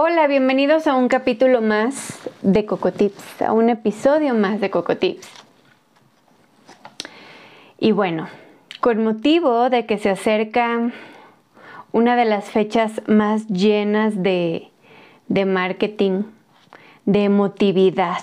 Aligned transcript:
Hola, 0.00 0.28
bienvenidos 0.28 0.86
a 0.86 0.94
un 0.94 1.08
capítulo 1.08 1.60
más 1.60 2.20
de 2.42 2.64
Cocotips, 2.64 3.42
a 3.42 3.52
un 3.52 3.68
episodio 3.68 4.32
más 4.32 4.60
de 4.60 4.70
Cocotips. 4.70 5.28
Y 7.80 7.90
bueno, 7.90 8.28
con 8.78 9.02
motivo 9.02 9.68
de 9.70 9.86
que 9.86 9.98
se 9.98 10.10
acerca 10.10 10.92
una 11.90 12.14
de 12.14 12.26
las 12.26 12.44
fechas 12.44 13.02
más 13.08 13.48
llenas 13.48 14.22
de, 14.22 14.68
de 15.26 15.44
marketing, 15.46 16.22
de 17.04 17.24
emotividad, 17.24 18.22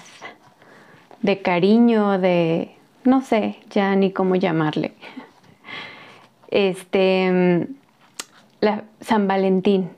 de 1.24 1.42
cariño, 1.42 2.20
de 2.20 2.74
no 3.04 3.20
sé 3.22 3.58
ya 3.70 3.98
ni 3.98 4.14
cómo 4.14 4.38
llamarle. 4.38 4.94
Este, 6.48 7.68
la, 8.62 8.86
San 9.02 9.28
Valentín. 9.28 9.90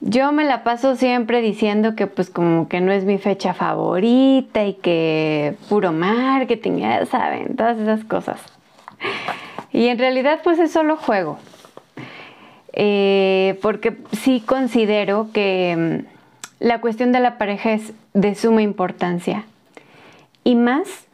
Yo 0.00 0.30
me 0.32 0.44
la 0.44 0.62
paso 0.62 0.94
siempre 0.94 1.40
diciendo 1.40 1.96
que 1.96 2.06
pues 2.06 2.28
como 2.28 2.68
que 2.68 2.80
no 2.80 2.92
es 2.92 3.04
mi 3.04 3.18
fecha 3.18 3.54
favorita 3.54 4.64
y 4.64 4.74
que 4.74 5.56
puro 5.68 5.92
marketing, 5.92 6.78
ya 6.78 7.06
saben, 7.06 7.56
todas 7.56 7.78
esas 7.78 8.04
cosas. 8.04 8.40
Y 9.72 9.88
en 9.88 9.98
realidad 9.98 10.40
pues 10.44 10.58
es 10.58 10.70
solo 10.70 10.96
juego. 10.96 11.38
Eh, 12.78 13.58
porque 13.62 13.96
sí 14.12 14.42
considero 14.44 15.30
que 15.32 16.04
mm, 16.04 16.64
la 16.64 16.80
cuestión 16.82 17.10
de 17.10 17.20
la 17.20 17.38
pareja 17.38 17.72
es 17.72 17.94
de 18.12 18.34
suma 18.34 18.60
importancia. 18.60 19.44
Y 20.44 20.56
más 20.56 21.06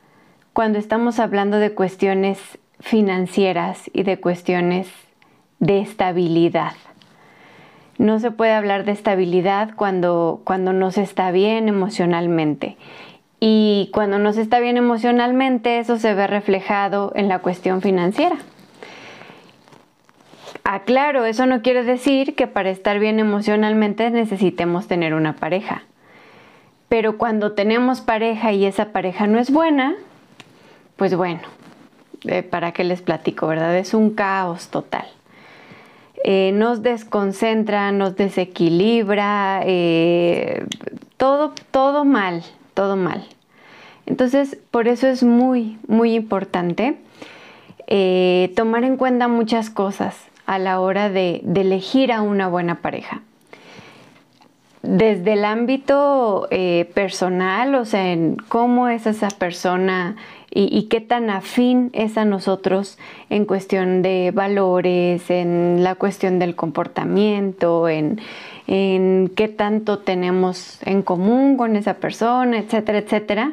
cuando 0.53 0.79
estamos 0.79 1.21
hablando 1.21 1.59
de 1.59 1.73
cuestiones 1.73 2.39
financieras 2.81 3.91
y 3.93 4.03
de 4.03 4.19
cuestiones 4.19 4.89
de 5.61 5.81
estabilidad. 5.81 6.73
No 7.99 8.19
se 8.19 8.31
puede 8.31 8.53
hablar 8.53 8.85
de 8.85 8.93
estabilidad 8.93 9.71
cuando, 9.77 10.41
cuando 10.45 10.73
no 10.73 10.91
se 10.91 11.03
está 11.03 11.31
bien 11.31 11.69
emocionalmente. 11.69 12.77
Y 13.41 13.91
cuando 13.93 14.19
no 14.19 14.33
se 14.33 14.43
está 14.43 14.61
bien 14.61 14.77
emocionalmente, 14.77 15.79
eso 15.79 15.99
se 15.99 16.15
ve 16.15 16.27
reflejado 16.27 17.13
en 17.15 17.29
la 17.29 17.41
cuestión 17.41 17.83
financiera. 17.83 18.37
Aclaro, 20.65 21.25
eso 21.25 21.47
no 21.47 21.61
quiere 21.61 21.83
decir 21.83 22.37
que 22.37 22.47
para 22.47 22.71
estar 22.71 22.99
bien 22.99 23.19
emocionalmente 23.19 24.09
necesitemos 24.11 24.87
tener 24.87 25.13
una 25.15 25.35
pareja. 25.35 25.83
Pero 26.89 27.19
cuando 27.19 27.53
tenemos 27.53 28.01
pareja 28.01 28.53
y 28.53 28.65
esa 28.65 28.93
pareja 28.93 29.27
no 29.27 29.39
es 29.41 29.51
buena, 29.51 29.95
pues 30.97 31.17
bueno, 31.17 31.41
eh, 32.25 32.43
¿para 32.43 32.73
qué 32.73 32.85
les 32.85 33.03
platico, 33.03 33.49
verdad? 33.49 33.77
Es 33.77 33.93
un 33.93 34.15
caos 34.15 34.69
total. 34.69 35.07
Eh, 36.25 36.53
nos 36.55 36.83
desconcentra, 36.83 37.91
nos 37.91 38.17
desequilibra, 38.17 39.63
eh, 39.65 40.67
todo, 41.17 41.53
todo 41.71 42.05
mal, 42.05 42.45
todo 42.75 42.97
mal. 42.97 43.25
Entonces, 44.07 44.59
por 44.71 44.89
eso 44.89 45.09
es 45.09 45.23
muy, 45.23 45.79
muy 45.89 46.15
importante 46.15 46.97
eh, 47.89 48.53
tomar 48.57 48.85
en 48.85 48.97
cuenta 48.97 49.29
muchas 49.29 49.69
cosas 49.69 50.17
a 50.47 50.59
la 50.59 50.81
hora 50.81 51.09
de, 51.09 51.43
elegir 51.55 52.13
a 52.13 52.23
una 52.23 52.49
buena 52.49 52.77
pareja. 52.77 53.23
Desde 54.83 55.35
el 55.35 55.45
ámbito 55.45 56.49
personal, 56.93 57.75
o 57.77 57.85
sea, 57.85 58.13
en 58.13 58.37
cómo 58.49 58.89
es 58.89 59.07
esa 59.07 59.29
persona 59.29 60.17
y, 60.55 60.83
qué 60.91 61.01
tan 61.01 61.31
afín 61.31 61.91
es 61.95 62.19
a 62.19 62.27
nosotros 62.27 62.99
en 63.31 63.47
cuestión 63.47 64.03
de 64.03 64.33
valores, 64.35 65.31
en 65.31 65.83
la 65.83 65.95
cuestión 65.95 66.39
del 66.39 66.55
comportamiento, 66.55 67.89
en, 67.89 68.21
qué 68.67 69.49
tanto 69.57 70.01
tenemos 70.01 70.79
en 70.85 71.03
común 71.03 71.57
con 71.57 71.77
esa 71.77 71.95
persona, 71.95 72.59
etcétera, 72.59 72.99
etcétera. 72.99 73.53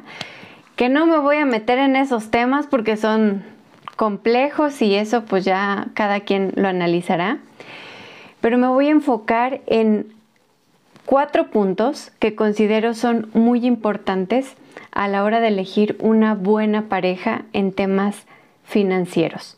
Que 0.76 0.90
no 0.90 1.06
me 1.06 1.20
voy 1.20 1.38
a 1.38 1.46
meter 1.46 1.80
en 1.80 1.96
esos 1.96 2.32
temas 2.32 2.68
porque 2.68 2.98
son 2.98 3.44
complejos 3.96 4.82
y 4.82 4.96
eso 4.96 5.24
pues 5.24 5.46
ya 5.46 5.88
cada 5.94 6.22
quien 6.22 6.52
lo 6.56 6.68
analizará. 6.68 7.38
Pero 8.42 8.58
me 8.58 8.68
voy 8.68 8.88
a 8.88 8.92
enfocar 8.92 9.62
en 9.68 10.08
cuatro 11.10 11.48
puntos 11.48 12.12
que 12.20 12.36
considero 12.36 12.94
son 12.94 13.32
muy 13.34 13.66
importantes 13.66 14.54
a 14.92 15.08
la 15.08 15.24
hora 15.24 15.40
de 15.40 15.48
elegir 15.48 15.98
una 16.00 16.36
buena 16.36 16.84
pareja 16.84 17.46
en 17.52 17.72
temas 17.72 18.28
financieros, 18.64 19.58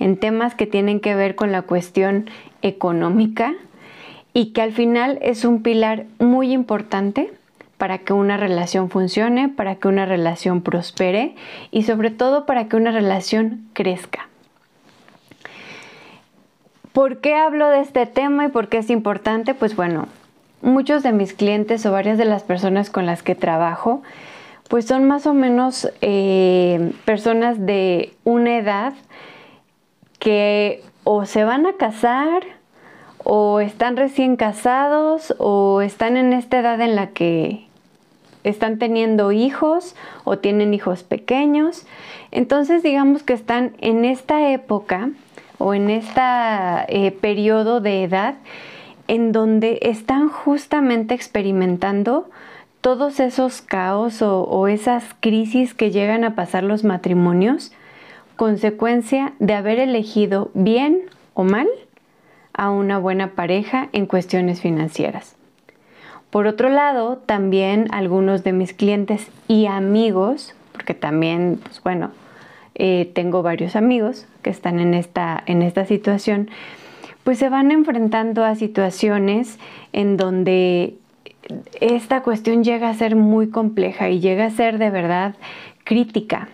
en 0.00 0.16
temas 0.16 0.56
que 0.56 0.66
tienen 0.66 0.98
que 0.98 1.14
ver 1.14 1.36
con 1.36 1.52
la 1.52 1.62
cuestión 1.62 2.28
económica 2.60 3.54
y 4.32 4.46
que 4.46 4.62
al 4.62 4.72
final 4.72 5.20
es 5.22 5.44
un 5.44 5.62
pilar 5.62 6.06
muy 6.18 6.52
importante 6.52 7.32
para 7.78 7.98
que 7.98 8.12
una 8.12 8.36
relación 8.36 8.90
funcione, 8.90 9.48
para 9.48 9.76
que 9.76 9.86
una 9.86 10.06
relación 10.06 10.60
prospere 10.60 11.36
y 11.70 11.84
sobre 11.84 12.10
todo 12.10 12.46
para 12.46 12.66
que 12.66 12.74
una 12.74 12.90
relación 12.90 13.64
crezca. 13.74 14.28
¿Por 16.92 17.20
qué 17.20 17.36
hablo 17.36 17.68
de 17.68 17.78
este 17.78 18.06
tema 18.06 18.46
y 18.46 18.48
por 18.48 18.68
qué 18.68 18.78
es 18.78 18.90
importante? 18.90 19.54
Pues 19.54 19.76
bueno, 19.76 20.08
muchos 20.62 21.02
de 21.02 21.12
mis 21.12 21.32
clientes 21.32 21.84
o 21.86 21.92
varias 21.92 22.18
de 22.18 22.24
las 22.24 22.42
personas 22.42 22.90
con 22.90 23.06
las 23.06 23.22
que 23.22 23.34
trabajo 23.34 24.02
pues 24.70 24.84
son 24.84 25.08
más 25.08 25.26
o 25.26 25.34
menos 25.34 25.90
eh, 26.00 26.92
personas 27.04 27.66
de 27.66 28.14
una 28.22 28.56
edad 28.56 28.92
que 30.20 30.84
o 31.02 31.26
se 31.26 31.42
van 31.42 31.66
a 31.66 31.72
casar 31.72 32.44
o 33.24 33.58
están 33.58 33.96
recién 33.96 34.36
casados 34.36 35.34
o 35.38 35.80
están 35.80 36.16
en 36.16 36.32
esta 36.32 36.60
edad 36.60 36.80
en 36.80 36.94
la 36.94 37.08
que 37.08 37.66
están 38.44 38.78
teniendo 38.78 39.32
hijos 39.32 39.96
o 40.22 40.38
tienen 40.38 40.72
hijos 40.72 41.02
pequeños. 41.02 41.84
Entonces 42.30 42.84
digamos 42.84 43.24
que 43.24 43.32
están 43.32 43.72
en 43.80 44.04
esta 44.04 44.52
época 44.52 45.10
o 45.58 45.74
en 45.74 45.90
este 45.90 47.10
periodo 47.20 47.80
de 47.80 48.04
edad 48.04 48.36
en 49.10 49.32
donde 49.32 49.80
están 49.82 50.28
justamente 50.28 51.14
experimentando 51.14 52.30
todos 52.80 53.18
esos 53.18 53.60
caos 53.60 54.22
o, 54.22 54.68
esas 54.68 55.16
crisis 55.18 55.74
que 55.74 55.90
llegan 55.90 56.22
a 56.22 56.36
pasar 56.36 56.62
los 56.62 56.84
matrimonios, 56.84 57.72
consecuencia 58.36 59.32
de 59.40 59.54
haber 59.54 59.80
elegido 59.80 60.52
bien 60.54 61.00
o 61.34 61.42
mal 61.42 61.66
a 62.52 62.70
una 62.70 62.98
buena 62.98 63.32
pareja 63.32 63.88
en 63.90 64.06
cuestiones 64.06 64.60
financieras. 64.60 65.34
Por 66.30 66.46
otro 66.46 66.68
lado, 66.68 67.16
también 67.16 67.88
algunos 67.90 68.44
de 68.44 68.52
mis 68.52 68.72
clientes 68.72 69.26
y 69.48 69.66
amigos, 69.66 70.54
porque 70.70 70.94
también, 70.94 71.58
pues 71.60 71.82
bueno, 71.82 72.12
eh, 72.76 73.10
tengo 73.12 73.42
varios 73.42 73.74
amigos 73.74 74.28
que 74.42 74.50
están 74.50 74.78
en 74.78 74.94
esta, 74.94 75.42
en 75.46 75.62
esta 75.62 75.84
situación, 75.84 76.48
pues 77.30 77.38
se 77.38 77.48
van 77.48 77.70
enfrentando 77.70 78.44
a 78.44 78.56
situaciones 78.56 79.60
en 79.92 80.16
donde 80.16 80.96
esta 81.80 82.24
cuestión 82.24 82.64
llega 82.64 82.88
a 82.88 82.94
ser 82.94 83.14
muy 83.14 83.50
compleja 83.50 84.10
y 84.10 84.18
llega 84.18 84.46
a 84.46 84.50
ser 84.50 84.78
de 84.78 84.90
verdad 84.90 85.36
crítica. 85.84 86.48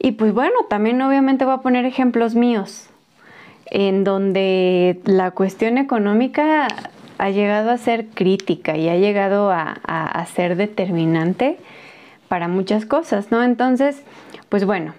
Y 0.00 0.10
pues 0.18 0.34
bueno, 0.34 0.56
también 0.68 1.00
obviamente 1.00 1.44
voy 1.44 1.54
a 1.54 1.58
poner 1.58 1.84
ejemplos 1.84 2.34
míos, 2.34 2.90
en 3.66 4.02
donde 4.02 5.00
la 5.04 5.30
cuestión 5.30 5.78
económica 5.78 6.66
ha 7.18 7.30
llegado 7.30 7.70
a 7.70 7.78
ser 7.78 8.08
crítica 8.08 8.76
y 8.76 8.88
ha 8.88 8.96
llegado 8.96 9.52
a, 9.52 10.26
ser 10.34 10.56
determinante 10.56 11.56
para 12.26 12.48
muchas 12.48 12.84
cosas, 12.84 13.30
¿no? 13.30 13.44
Entonces, 13.44 14.02
pues 14.48 14.64
bueno, 14.64 14.94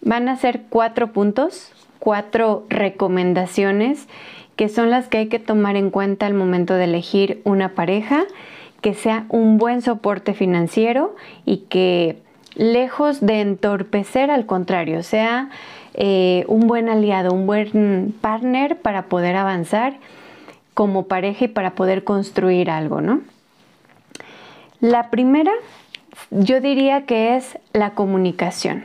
van 0.00 0.28
a 0.28 0.34
ser 0.34 0.62
cuatro 0.70 1.12
puntos, 1.12 1.70
cuatro 2.04 2.66
recomendaciones 2.68 4.06
que 4.56 4.68
son 4.68 4.90
las 4.90 5.08
que 5.08 5.18
hay 5.18 5.28
que 5.28 5.38
tomar 5.38 5.76
en 5.76 5.90
cuenta 5.90 6.26
al 6.26 6.34
momento 6.34 6.74
de 6.74 6.84
elegir 6.84 7.40
una 7.44 7.70
pareja, 7.70 8.24
que 8.82 8.92
sea 8.92 9.24
un 9.30 9.56
buen 9.56 9.80
soporte 9.80 10.34
financiero 10.34 11.16
y 11.46 11.58
que 11.68 12.18
lejos 12.54 13.20
de 13.24 13.40
entorpecer, 13.40 14.30
al 14.30 14.44
contrario, 14.44 15.02
sea 15.02 15.48
eh, 15.94 16.44
un 16.46 16.66
buen 16.66 16.90
aliado, 16.90 17.32
un 17.32 17.46
buen 17.46 18.14
partner 18.20 18.78
para 18.78 19.06
poder 19.06 19.34
avanzar 19.36 19.94
como 20.74 21.06
pareja 21.06 21.46
y 21.46 21.48
para 21.48 21.74
poder 21.74 22.04
construir 22.04 22.70
algo, 22.70 23.00
¿no? 23.00 23.22
La 24.80 25.08
primera, 25.08 25.52
yo 26.30 26.60
diría 26.60 27.06
que 27.06 27.36
es 27.36 27.58
la 27.72 27.94
comunicación. 27.94 28.84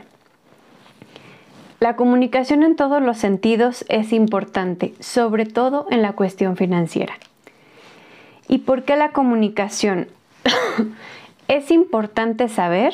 La 1.80 1.96
comunicación 1.96 2.62
en 2.62 2.76
todos 2.76 3.00
los 3.00 3.16
sentidos 3.16 3.86
es 3.88 4.12
importante, 4.12 4.92
sobre 5.00 5.46
todo 5.46 5.86
en 5.90 6.02
la 6.02 6.12
cuestión 6.12 6.58
financiera. 6.58 7.14
¿Y 8.48 8.58
por 8.58 8.84
qué 8.84 8.96
la 8.96 9.12
comunicación? 9.12 10.08
es 11.48 11.70
importante 11.70 12.48
saber 12.48 12.92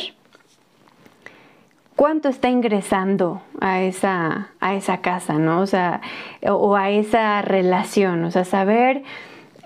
cuánto 1.96 2.28
está 2.28 2.48
ingresando 2.48 3.42
a 3.60 3.80
esa, 3.82 4.50
a 4.60 4.74
esa 4.76 4.98
casa, 4.98 5.34
¿no? 5.34 5.62
O 5.62 5.66
sea, 5.66 6.00
o 6.48 6.76
a 6.76 6.90
esa 6.90 7.42
relación, 7.42 8.22
o 8.22 8.30
sea, 8.30 8.44
saber, 8.44 9.02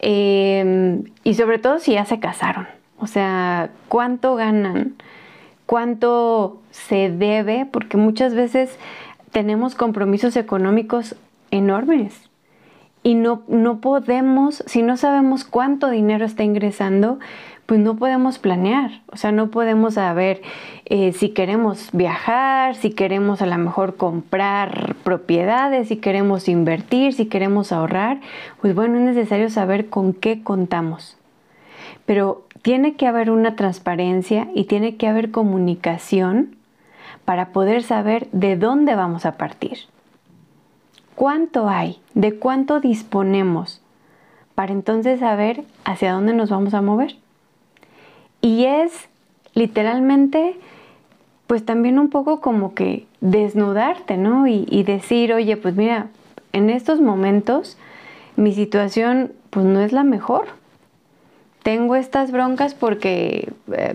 em, 0.01 1.05
y 1.25 1.35
sobre 1.35 1.59
todo 1.59 1.79
si 1.79 1.93
ya 1.93 2.07
se 2.07 2.21
casaron, 2.21 2.69
o 2.99 3.07
sea, 3.07 3.69
cuánto 3.89 4.35
ganan, 4.35 4.95
cuánto 5.67 6.63
se 6.71 7.11
debe, 7.11 7.67
porque 7.71 7.97
muchas 7.97 8.35
veces 8.35 8.79
tenemos 9.31 9.75
compromisos 9.75 10.37
económicos 10.37 11.17
enormes 11.51 12.31
y 13.03 13.15
no, 13.15 13.43
no 13.49 13.81
podemos, 13.81 14.63
si 14.67 14.83
no 14.83 14.97
sabemos 14.97 15.45
cuánto 15.45 15.89
dinero 15.89 16.25
está 16.25 16.45
ingresando, 16.45 17.19
pues 17.65 17.81
no 17.81 17.97
podemos 17.97 18.39
planear, 18.39 19.01
o 19.07 19.17
sea, 19.17 19.31
no 19.31 19.51
podemos 19.51 19.95
saber 19.95 20.43
eh, 20.87 21.13
si 21.13 21.29
queremos 21.29 21.91
viajar, 21.93 22.75
si 22.75 22.91
queremos 22.91 23.43
a 23.43 23.47
lo 23.47 23.57
mejor 23.59 23.97
comprar 23.97 24.97
propiedades, 25.05 25.87
si 25.89 25.97
queremos 25.97 26.49
invertir, 26.49 27.13
si 27.13 27.27
queremos 27.27 27.71
ahorrar, 27.71 28.21
pues 28.61 28.75
bueno, 28.75 28.99
es 28.99 29.05
necesario 29.05 29.49
saber 29.51 29.89
con 29.89 30.15
qué 30.15 30.43
contamos. 30.43 31.17
Pero 32.07 32.45
tiene 32.63 32.97
que 32.97 33.07
haber 33.07 33.31
una 33.31 33.55
transparencia 33.55 34.49
y 34.53 34.65
tiene 34.65 34.97
que 34.97 35.07
haber 35.07 35.31
comunicación 35.31 36.57
para 37.31 37.53
poder 37.53 37.85
saber 37.85 38.27
de 38.33 38.57
dónde 38.57 38.97
vamos 38.97 39.25
a 39.25 39.37
partir. 39.37 39.79
¿Cuánto 41.15 41.69
hay? 41.69 42.01
¿De 42.15 42.35
cuánto 42.35 42.81
disponemos? 42.81 43.81
Para 44.57 44.73
entonces 44.73 45.21
saber 45.21 45.63
hacia 45.85 46.13
dónde 46.13 46.33
nos 46.33 46.51
vamos 46.51 46.75
a 46.75 46.83
mover. 46.83 47.15
Y 48.41 48.65
es 48.65 49.09
literalmente, 49.55 50.57
pues 51.47 51.65
también 51.65 52.01
un 52.01 52.11
poco 52.11 52.41
como 52.41 52.75
que 52.75 53.07
desnudarte, 53.21 54.17
¿no? 54.17 54.49
Y, 54.49 54.83
decir, 54.83 55.33
oye, 55.33 55.57
pues 55.57 55.77
mira, 55.77 56.09
en 56.53 56.69
estos 56.69 57.01
momentos 57.01 57.79
mi 58.35 58.53
situación 58.53 59.31
pues 59.51 59.65
no 59.65 59.79
es 59.79 59.93
la 59.93 60.03
mejor. 60.03 60.49
Tengo 61.63 61.95
estas 61.95 62.33
broncas 62.33 62.75
porque 62.75 63.53
eh, 63.73 63.95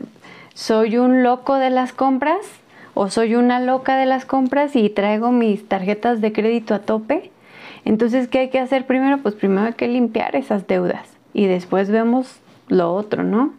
soy 0.53 0.97
un 0.97 1.21
loco 1.21 1.55
de 1.55 1.69
las 1.69 1.91
compras 1.91 2.39
o 2.95 3.09
soy 3.09 3.35
una 3.35 3.59
loca 3.59 3.97
de 3.97 4.07
las 4.07 4.25
compras 4.25 4.75
y 4.75 4.89
traigo 4.89 5.31
mis 5.31 5.67
tarjetas 5.67 6.21
de 6.21 6.33
crédito 6.33 6.73
a 6.73 6.79
tope. 6.79 7.29
Entonces, 7.83 8.27
¿qué 8.27 8.39
hay 8.39 8.49
que 8.49 8.57
hacer 8.57 8.87
primero? 8.87 9.19
Pues 9.19 9.35
primero 9.35 9.67
hay 9.67 9.73
que 9.73 9.87
limpiar 9.87 10.35
esas 10.35 10.65
deudas 10.65 11.07
y 11.33 11.45
después 11.45 11.91
vemos 11.91 12.39
lo 12.67 12.93
otro, 12.93 13.23
¿no? 13.23 13.53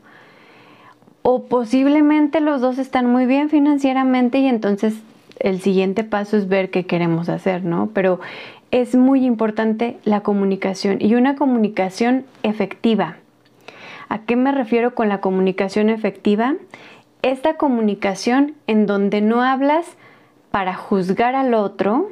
O 1.22 1.44
posiblemente 1.44 2.40
los 2.40 2.60
dos 2.60 2.78
están 2.78 3.06
muy 3.06 3.26
bien 3.26 3.50
financieramente 3.50 4.38
y 4.38 4.46
entonces 4.46 4.94
el 5.38 5.60
siguiente 5.60 6.02
paso 6.02 6.36
es 6.36 6.48
ver 6.48 6.70
qué 6.70 6.86
queremos 6.86 7.28
hacer, 7.28 7.62
¿no? 7.62 7.90
Pero 7.92 8.20
es 8.70 8.96
muy 8.96 9.24
importante 9.24 9.98
la 10.04 10.20
comunicación 10.20 10.96
y 11.00 11.14
una 11.14 11.36
comunicación 11.36 12.24
efectiva. 12.42 13.16
¿A 14.08 14.20
qué 14.20 14.36
me 14.36 14.52
refiero 14.52 14.94
con 14.94 15.08
la 15.08 15.20
comunicación 15.20 15.90
efectiva? 15.90 16.54
Esta 17.30 17.54
comunicación 17.54 18.54
en 18.66 18.86
donde 18.86 19.20
no 19.20 19.42
hablas 19.42 19.86
para 20.50 20.74
juzgar 20.74 21.34
al 21.34 21.54
otro, 21.54 22.08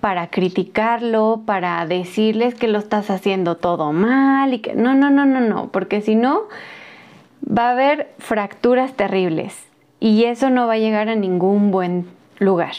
para 0.00 0.28
criticarlo, 0.28 1.42
para 1.44 1.84
decirles 1.86 2.54
que 2.54 2.68
lo 2.68 2.78
estás 2.78 3.10
haciendo 3.10 3.56
todo 3.56 3.92
mal 3.92 4.54
y 4.54 4.60
que 4.60 4.74
no, 4.74 4.94
no, 4.94 5.10
no, 5.10 5.26
no, 5.26 5.40
no, 5.40 5.68
porque 5.70 6.00
si 6.00 6.14
no 6.14 6.42
va 7.46 7.68
a 7.68 7.72
haber 7.72 8.14
fracturas 8.18 8.94
terribles 8.94 9.66
y 10.00 10.24
eso 10.24 10.50
no 10.50 10.66
va 10.66 10.74
a 10.74 10.78
llegar 10.78 11.08
a 11.08 11.14
ningún 11.14 11.70
buen 11.70 12.06
lugar. 12.38 12.74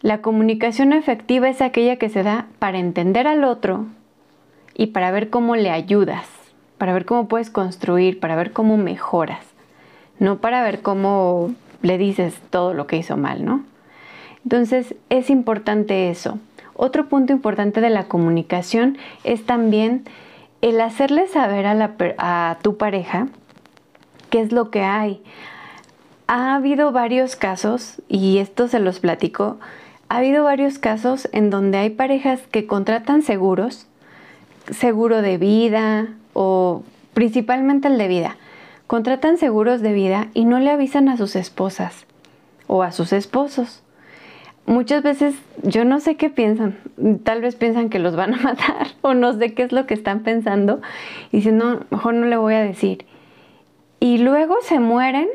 La 0.00 0.20
comunicación 0.20 0.92
efectiva 0.92 1.48
es 1.48 1.60
aquella 1.60 1.96
que 1.96 2.08
se 2.08 2.24
da 2.24 2.46
para 2.58 2.78
entender 2.78 3.28
al 3.28 3.44
otro 3.44 3.86
y 4.74 4.88
para 4.88 5.12
ver 5.12 5.30
cómo 5.30 5.54
le 5.54 5.70
ayudas, 5.70 6.26
para 6.76 6.92
ver 6.92 7.04
cómo 7.04 7.28
puedes 7.28 7.50
construir, 7.50 8.18
para 8.18 8.34
ver 8.34 8.52
cómo 8.52 8.76
mejoras 8.76 9.51
no 10.22 10.38
para 10.38 10.62
ver 10.62 10.82
cómo 10.82 11.52
le 11.82 11.98
dices 11.98 12.34
todo 12.50 12.74
lo 12.74 12.86
que 12.86 12.96
hizo 12.96 13.16
mal, 13.16 13.44
¿no? 13.44 13.64
Entonces 14.44 14.94
es 15.10 15.30
importante 15.30 16.10
eso. 16.10 16.38
Otro 16.74 17.08
punto 17.08 17.32
importante 17.32 17.80
de 17.80 17.90
la 17.90 18.04
comunicación 18.04 18.98
es 19.24 19.44
también 19.44 20.04
el 20.60 20.80
hacerle 20.80 21.26
saber 21.26 21.66
a, 21.66 22.58
tu 22.62 22.76
pareja 22.76 23.26
qué 24.30 24.40
es 24.40 24.52
lo 24.52 24.70
que 24.70 24.82
hay. 24.82 25.22
Ha 26.28 26.54
habido 26.54 26.92
varios 26.92 27.34
casos, 27.34 28.00
y 28.08 28.38
esto 28.38 28.68
se 28.68 28.78
los 28.78 29.00
platico, 29.00 29.58
ha 30.08 30.18
habido 30.18 30.44
varios 30.44 30.78
casos 30.78 31.28
en 31.32 31.50
donde 31.50 31.78
hay 31.78 31.90
parejas 31.90 32.40
que 32.50 32.66
contratan 32.66 33.22
seguros, 33.22 33.86
seguro 34.70 35.20
de 35.20 35.36
vida 35.36 36.08
o 36.32 36.84
principalmente 37.12 37.88
el 37.88 37.98
de 37.98 38.08
vida, 38.08 38.36
contratan 38.92 39.38
seguros 39.38 39.80
de 39.80 39.94
vida 39.94 40.28
y 40.34 40.44
no 40.44 40.58
le 40.58 40.68
avisan 40.68 41.08
a 41.08 41.16
sus 41.16 41.34
esposas 41.34 42.04
o 42.66 42.82
a 42.82 42.92
sus 42.92 43.14
esposos. 43.14 43.82
Muchas 44.66 45.02
veces 45.02 45.34
yo 45.62 45.86
no 45.86 45.98
sé 45.98 46.16
qué 46.16 46.28
piensan, 46.28 46.76
tal 47.24 47.40
vez 47.40 47.56
piensan 47.56 47.88
que 47.88 47.98
los 47.98 48.16
van 48.16 48.34
a 48.34 48.36
matar 48.42 48.88
o 49.00 49.14
no 49.14 49.32
sé 49.32 49.54
qué 49.54 49.62
es 49.62 49.72
lo 49.72 49.86
que 49.86 49.94
están 49.94 50.20
pensando 50.20 50.82
y 51.30 51.38
dicen, 51.38 51.56
no, 51.56 51.86
mejor 51.88 52.12
no 52.12 52.26
le 52.26 52.36
voy 52.36 52.52
a 52.52 52.62
decir. 52.62 53.06
Y 53.98 54.18
luego 54.18 54.56
se 54.60 54.78
mueren 54.78 55.28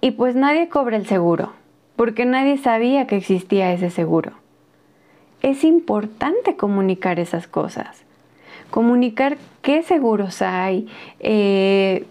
y 0.00 0.10
pues 0.10 0.34
nadie 0.34 0.68
cobra 0.68 0.96
el 0.96 1.06
seguro, 1.06 1.52
porque 1.94 2.24
nadie 2.24 2.58
sabía 2.58 3.06
que 3.06 3.18
existía 3.18 3.72
ese 3.72 3.90
seguro. 3.90 4.32
Es 5.42 5.62
importante 5.62 6.56
comunicar 6.56 7.20
esas 7.20 7.46
cosas, 7.46 8.02
comunicar 8.70 9.38
qué 9.62 9.84
seguros 9.84 10.42
hay, 10.42 10.88
eh, 11.20 12.04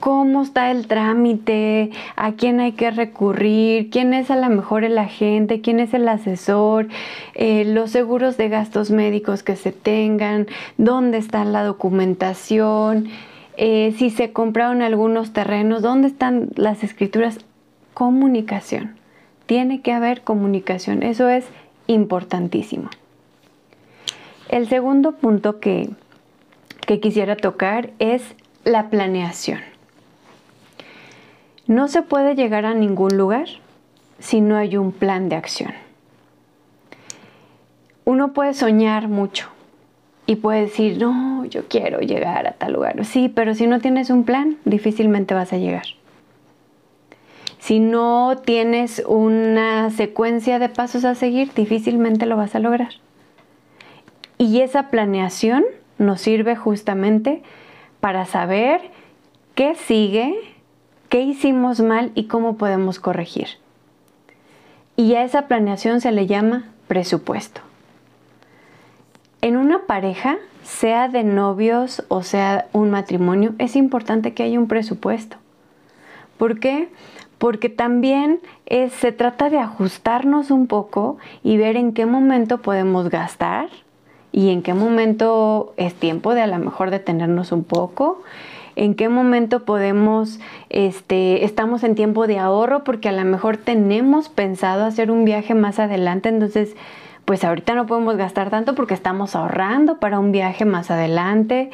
cómo 0.00 0.42
está 0.42 0.70
el 0.70 0.86
trámite, 0.86 1.90
a 2.16 2.32
quién 2.32 2.60
hay 2.60 2.72
que 2.72 2.90
recurrir, 2.90 3.90
quién 3.90 4.14
es 4.14 4.30
a 4.30 4.36
lo 4.36 4.48
mejor 4.48 4.84
el 4.84 4.98
agente, 4.98 5.60
quién 5.60 5.80
es 5.80 5.94
el 5.94 6.08
asesor, 6.08 6.88
eh, 7.34 7.64
los 7.64 7.90
seguros 7.90 8.36
de 8.36 8.48
gastos 8.48 8.90
médicos 8.90 9.42
que 9.42 9.56
se 9.56 9.72
tengan, 9.72 10.46
dónde 10.78 11.18
está 11.18 11.44
la 11.44 11.64
documentación, 11.64 13.08
eh, 13.56 13.94
si 13.96 14.10
se 14.10 14.32
compraron 14.32 14.82
algunos 14.82 15.32
terrenos, 15.32 15.82
dónde 15.82 16.08
están 16.08 16.50
las 16.56 16.84
escrituras. 16.84 17.38
Comunicación. 17.94 18.96
Tiene 19.46 19.80
que 19.80 19.92
haber 19.92 20.22
comunicación. 20.22 21.02
Eso 21.02 21.30
es 21.30 21.46
importantísimo. 21.86 22.90
El 24.50 24.68
segundo 24.68 25.12
punto 25.12 25.60
que, 25.60 25.88
que 26.86 27.00
quisiera 27.00 27.36
tocar 27.36 27.90
es 27.98 28.22
la 28.64 28.90
planeación. 28.90 29.60
No 31.66 31.88
se 31.88 32.02
puede 32.02 32.34
llegar 32.34 32.64
a 32.64 32.74
ningún 32.74 33.16
lugar 33.16 33.46
si 34.18 34.40
no 34.40 34.56
hay 34.56 34.76
un 34.76 34.92
plan 34.92 35.28
de 35.28 35.36
acción. 35.36 35.72
Uno 38.04 38.32
puede 38.32 38.54
soñar 38.54 39.08
mucho 39.08 39.48
y 40.26 40.36
puede 40.36 40.62
decir, 40.62 40.98
no, 40.98 41.44
yo 41.44 41.66
quiero 41.68 42.00
llegar 42.00 42.46
a 42.46 42.52
tal 42.52 42.72
lugar. 42.72 43.04
Sí, 43.04 43.28
pero 43.28 43.54
si 43.54 43.66
no 43.66 43.80
tienes 43.80 44.10
un 44.10 44.24
plan, 44.24 44.58
difícilmente 44.64 45.34
vas 45.34 45.52
a 45.52 45.58
llegar. 45.58 45.86
Si 47.58 47.80
no 47.80 48.36
tienes 48.44 49.02
una 49.08 49.90
secuencia 49.90 50.60
de 50.60 50.68
pasos 50.68 51.04
a 51.04 51.16
seguir, 51.16 51.52
difícilmente 51.52 52.26
lo 52.26 52.36
vas 52.36 52.54
a 52.54 52.60
lograr. 52.60 52.90
Y 54.38 54.60
esa 54.60 54.88
planeación 54.88 55.64
nos 55.98 56.20
sirve 56.20 56.54
justamente 56.54 57.42
para 57.98 58.24
saber 58.24 58.82
qué 59.56 59.74
sigue, 59.74 60.38
qué 61.16 61.22
hicimos 61.22 61.80
mal 61.80 62.12
y 62.14 62.24
cómo 62.24 62.58
podemos 62.58 63.00
corregir. 63.00 63.46
Y 64.96 65.14
a 65.14 65.24
esa 65.24 65.48
planeación 65.48 66.02
se 66.02 66.12
le 66.12 66.26
llama 66.26 66.66
presupuesto. 66.88 67.62
En 69.40 69.56
una 69.56 69.86
pareja, 69.86 70.36
sea 70.62 71.08
de 71.08 71.24
novios 71.24 72.04
o 72.08 72.22
sea 72.22 72.66
un 72.74 72.90
matrimonio, 72.90 73.54
es 73.56 73.76
importante 73.76 74.34
que 74.34 74.42
haya 74.42 74.58
un 74.58 74.68
presupuesto. 74.68 75.38
¿Por 76.36 76.60
qué? 76.60 76.90
Porque 77.38 77.70
también 77.70 78.40
es, 78.66 78.92
se 78.92 79.10
trata 79.10 79.48
de 79.48 79.58
ajustarnos 79.58 80.50
un 80.50 80.66
poco 80.66 81.16
y 81.42 81.56
ver 81.56 81.78
en 81.78 81.94
qué 81.94 82.04
momento 82.04 82.60
podemos 82.60 83.08
gastar 83.08 83.70
y 84.32 84.50
en 84.50 84.60
qué 84.60 84.74
momento 84.74 85.72
es 85.78 85.94
tiempo 85.94 86.34
de 86.34 86.42
a 86.42 86.46
lo 86.46 86.58
mejor 86.58 86.90
detenernos 86.90 87.52
un 87.52 87.64
poco 87.64 88.22
en 88.76 88.94
qué 88.94 89.08
momento 89.08 89.64
podemos, 89.64 90.38
este, 90.68 91.44
estamos 91.44 91.82
en 91.82 91.94
tiempo 91.94 92.26
de 92.26 92.38
ahorro 92.38 92.84
porque 92.84 93.08
a 93.08 93.12
lo 93.12 93.24
mejor 93.24 93.56
tenemos 93.56 94.28
pensado 94.28 94.84
hacer 94.84 95.10
un 95.10 95.24
viaje 95.24 95.54
más 95.54 95.78
adelante, 95.78 96.28
entonces 96.28 96.76
pues 97.24 97.42
ahorita 97.42 97.74
no 97.74 97.86
podemos 97.86 98.16
gastar 98.16 98.50
tanto 98.50 98.74
porque 98.74 98.94
estamos 98.94 99.34
ahorrando 99.34 99.98
para 99.98 100.20
un 100.20 100.30
viaje 100.30 100.64
más 100.64 100.92
adelante. 100.92 101.70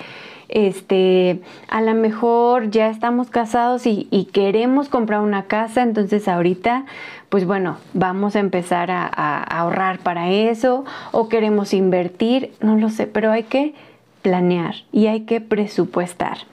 Este, 0.49 1.41
a 1.69 1.81
lo 1.81 1.95
mejor 1.95 2.71
ya 2.71 2.89
estamos 2.89 3.31
casados 3.31 3.87
y, 3.87 4.29
queremos 4.33 4.89
comprar 4.89 5.21
una 5.21 5.45
casa, 5.45 5.83
entonces 5.83 6.29
ahorita, 6.29 6.85
pues 7.29 7.47
bueno, 7.47 7.79
vamos 7.95 8.37
a 8.37 8.41
empezar 8.41 8.91
a 8.91 9.43
ahorrar 9.43 9.99
para 9.99 10.31
eso 10.31 10.85
o 11.11 11.29
queremos 11.29 11.73
invertir, 11.75 12.53
no 12.61 12.77
lo 12.77 12.91
sé, 12.91 13.07
pero 13.07 13.31
hay 13.31 13.45
que 13.45 13.75
planear 14.23 14.75
y 14.93 15.07
hay 15.07 15.23
que 15.23 15.41
presupuestar. 15.41 16.52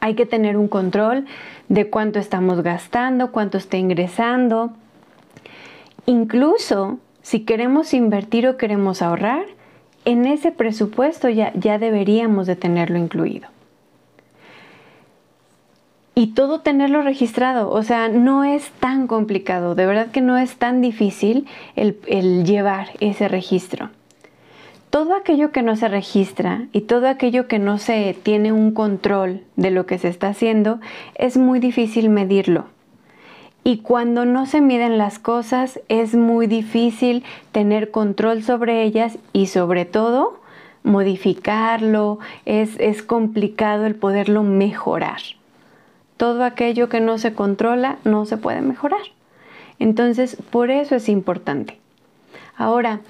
Hay 0.00 0.14
que 0.14 0.26
tener 0.26 0.56
un 0.56 0.68
control 0.68 1.26
de 1.68 1.88
cuánto 1.88 2.18
estamos 2.18 2.62
gastando, 2.62 3.32
cuánto 3.32 3.58
está 3.58 3.76
ingresando. 3.76 4.70
Incluso 6.06 6.98
si 7.22 7.40
queremos 7.40 7.94
invertir 7.94 8.48
o 8.48 8.56
queremos 8.56 9.02
ahorrar, 9.02 9.44
en 10.04 10.26
ese 10.26 10.50
presupuesto 10.50 11.28
ya, 11.28 11.52
ya 11.54 11.78
deberíamos 11.78 12.46
de 12.46 12.56
tenerlo 12.56 12.98
incluido. 12.98 13.48
Y 16.14 16.28
todo 16.34 16.60
tenerlo 16.60 17.02
registrado, 17.02 17.70
o 17.70 17.82
sea, 17.82 18.08
no 18.08 18.44
es 18.44 18.70
tan 18.80 19.06
complicado, 19.06 19.74
de 19.74 19.86
verdad 19.86 20.10
que 20.10 20.20
no 20.20 20.36
es 20.36 20.56
tan 20.56 20.80
difícil 20.80 21.46
el 21.76 22.44
llevar 22.44 22.88
ese 23.00 23.28
registro 23.28 23.90
todo 24.90 25.14
aquello 25.14 25.52
que 25.52 25.62
no 25.62 25.76
se 25.76 25.88
registra 25.88 26.66
y 26.72 26.82
todo 26.82 27.08
aquello 27.08 27.46
que 27.46 27.60
no 27.60 27.78
se 27.78 28.16
tiene 28.22 28.52
un 28.52 28.72
control 28.72 29.42
de 29.54 29.70
lo 29.70 29.86
que 29.86 29.98
se 29.98 30.08
está 30.08 30.28
haciendo, 30.28 30.80
es 31.14 31.36
muy 31.36 31.60
difícil 31.60 32.10
medirlo. 32.10 32.66
Y 33.62 33.78
cuando 33.78 34.24
no 34.24 34.46
se 34.46 34.60
miden 34.60 34.98
las 34.98 35.18
cosas, 35.18 35.80
es 35.88 36.14
muy 36.14 36.48
difícil 36.48 37.24
tener 37.52 37.90
control 37.90 38.42
sobre 38.42 38.82
ellas 38.82 39.18
y 39.32 39.46
sobre 39.46 39.84
todo 39.84 40.40
modificarlo, 40.82 42.18
es, 42.46 42.70
es 42.80 43.02
complicado 43.02 43.86
el 43.86 43.94
poderlo 43.94 44.42
mejorar. 44.42 45.20
Todo 46.16 46.42
aquello 46.42 46.88
que 46.88 47.00
no 47.00 47.18
se 47.18 47.34
controla 47.34 47.98
no 48.04 48.26
se 48.26 48.38
puede 48.38 48.62
mejorar. 48.62 49.02
Entonces, 49.78 50.36
por 50.50 50.70
eso 50.70 50.96
es 50.96 51.08
importante. 51.08 51.78
Ahora, 52.56 53.00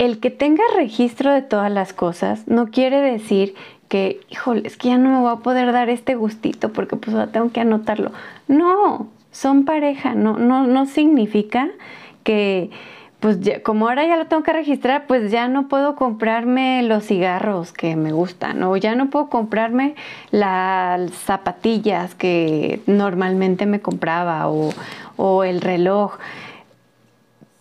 el 0.00 0.18
que 0.18 0.30
tenga 0.30 0.62
registro 0.76 1.30
de 1.30 1.42
todas 1.42 1.70
las 1.70 1.92
cosas 1.92 2.48
no 2.48 2.68
quiere 2.70 3.02
decir 3.02 3.54
que, 3.88 4.20
híjole, 4.30 4.66
es 4.66 4.78
que 4.78 4.88
ya 4.88 4.96
no 4.96 5.10
me 5.10 5.20
voy 5.20 5.30
a 5.30 5.42
poder 5.42 5.72
dar 5.72 5.90
este 5.90 6.14
gustito 6.14 6.72
porque 6.72 6.96
pues 6.96 7.14
tengo 7.32 7.52
que 7.52 7.60
anotarlo. 7.60 8.10
No, 8.48 9.08
son 9.30 9.66
pareja, 9.66 10.14
no, 10.14 10.38
no, 10.38 10.66
no 10.66 10.86
significa 10.86 11.68
que 12.24 12.70
pues 13.20 13.36
como 13.62 13.88
ahora 13.88 14.06
ya 14.06 14.16
lo 14.16 14.24
tengo 14.24 14.42
que 14.42 14.54
registrar, 14.54 15.06
pues 15.06 15.30
ya 15.30 15.48
no 15.48 15.68
puedo 15.68 15.96
comprarme 15.96 16.82
los 16.82 17.04
cigarros 17.04 17.74
que 17.74 17.94
me 17.94 18.12
gustan 18.12 18.62
o 18.62 18.74
ya 18.78 18.94
no 18.94 19.10
puedo 19.10 19.28
comprarme 19.28 19.96
las 20.30 21.10
zapatillas 21.10 22.14
que 22.14 22.80
normalmente 22.86 23.66
me 23.66 23.80
compraba 23.80 24.48
o 24.48 25.44
el 25.44 25.60
reloj. 25.60 26.16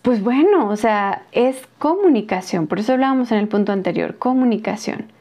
Pues 0.01 0.23
bueno, 0.23 0.69
o 0.69 0.75
sea, 0.75 1.23
es 1.31 1.67
comunicación, 1.77 2.67
por 2.67 2.79
eso 2.79 2.93
hablábamos 2.93 3.31
en 3.31 3.39
el 3.39 3.47
punto 3.47 3.71
anterior, 3.73 4.17
comunicación. 4.17 5.11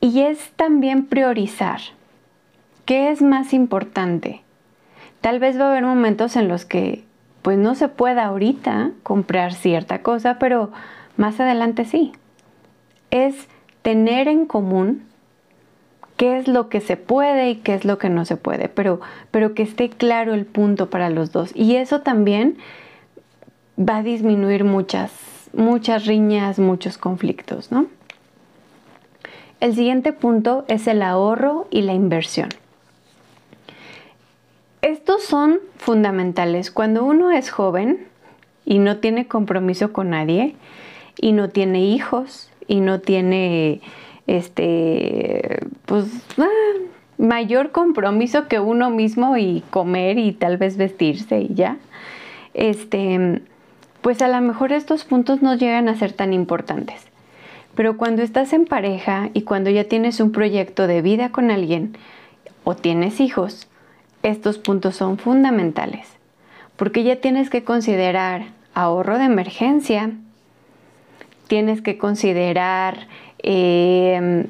Y 0.00 0.20
es 0.20 0.52
también 0.56 1.06
priorizar. 1.06 1.80
¿Qué 2.84 3.10
es 3.10 3.22
más 3.22 3.54
importante? 3.54 4.42
Tal 5.22 5.38
vez 5.38 5.58
va 5.58 5.64
a 5.64 5.70
haber 5.70 5.84
momentos 5.84 6.36
en 6.36 6.48
los 6.48 6.66
que 6.66 7.04
pues 7.40 7.56
no 7.56 7.74
se 7.74 7.88
pueda 7.88 8.26
ahorita 8.26 8.90
comprar 9.02 9.54
cierta 9.54 10.02
cosa, 10.02 10.38
pero 10.38 10.70
más 11.16 11.40
adelante 11.40 11.86
sí. 11.86 12.12
Es 13.10 13.48
tener 13.80 14.28
en 14.28 14.44
común 14.44 15.04
qué 16.16 16.38
es 16.38 16.48
lo 16.48 16.68
que 16.68 16.80
se 16.80 16.96
puede 16.96 17.50
y 17.50 17.56
qué 17.56 17.74
es 17.74 17.84
lo 17.84 17.98
que 17.98 18.08
no 18.08 18.24
se 18.24 18.36
puede, 18.36 18.68
pero, 18.68 19.00
pero 19.30 19.54
que 19.54 19.62
esté 19.62 19.88
claro 19.90 20.34
el 20.34 20.46
punto 20.46 20.90
para 20.90 21.10
los 21.10 21.32
dos. 21.32 21.50
Y 21.54 21.76
eso 21.76 22.02
también 22.02 22.58
va 23.78 23.98
a 23.98 24.02
disminuir 24.02 24.64
muchas, 24.64 25.12
muchas 25.52 26.06
riñas, 26.06 26.58
muchos 26.58 26.98
conflictos, 26.98 27.72
¿no? 27.72 27.86
El 29.60 29.74
siguiente 29.74 30.12
punto 30.12 30.64
es 30.68 30.86
el 30.86 31.02
ahorro 31.02 31.68
y 31.70 31.82
la 31.82 31.94
inversión. 31.94 32.50
Estos 34.82 35.22
son 35.22 35.60
fundamentales. 35.78 36.70
Cuando 36.70 37.04
uno 37.04 37.30
es 37.30 37.50
joven 37.50 38.06
y 38.66 38.78
no 38.78 38.98
tiene 38.98 39.26
compromiso 39.26 39.92
con 39.92 40.10
nadie 40.10 40.54
y 41.16 41.32
no 41.32 41.48
tiene 41.48 41.82
hijos 41.86 42.50
y 42.66 42.80
no 42.80 43.00
tiene 43.00 43.80
este 44.26 45.60
pues 45.86 46.06
ah, 46.38 46.48
mayor 47.16 47.70
compromiso 47.70 48.46
que 48.48 48.60
uno 48.60 48.90
mismo 48.90 49.38
y 49.38 49.62
comer 49.70 50.18
y 50.18 50.32
tal 50.32 50.58
vez 50.58 50.76
vestirse 50.76 51.40
y 51.40 51.54
ya. 51.54 51.78
Este 52.52 53.40
pues 54.04 54.20
a 54.20 54.28
lo 54.28 54.38
mejor 54.42 54.70
estos 54.72 55.06
puntos 55.06 55.40
no 55.40 55.54
llegan 55.54 55.88
a 55.88 55.96
ser 55.96 56.12
tan 56.12 56.34
importantes. 56.34 57.06
Pero 57.74 57.96
cuando 57.96 58.20
estás 58.20 58.52
en 58.52 58.66
pareja 58.66 59.30
y 59.32 59.42
cuando 59.42 59.70
ya 59.70 59.84
tienes 59.84 60.20
un 60.20 60.30
proyecto 60.30 60.86
de 60.86 61.00
vida 61.00 61.30
con 61.30 61.50
alguien 61.50 61.96
o 62.64 62.76
tienes 62.76 63.18
hijos, 63.18 63.66
estos 64.22 64.58
puntos 64.58 64.96
son 64.96 65.16
fundamentales, 65.16 66.06
porque 66.76 67.02
ya 67.02 67.16
tienes 67.16 67.48
que 67.48 67.64
considerar 67.64 68.48
ahorro 68.74 69.16
de 69.16 69.24
emergencia, 69.24 70.10
tienes 71.48 71.80
que 71.80 71.96
considerar 71.96 73.08
em, 73.38 74.48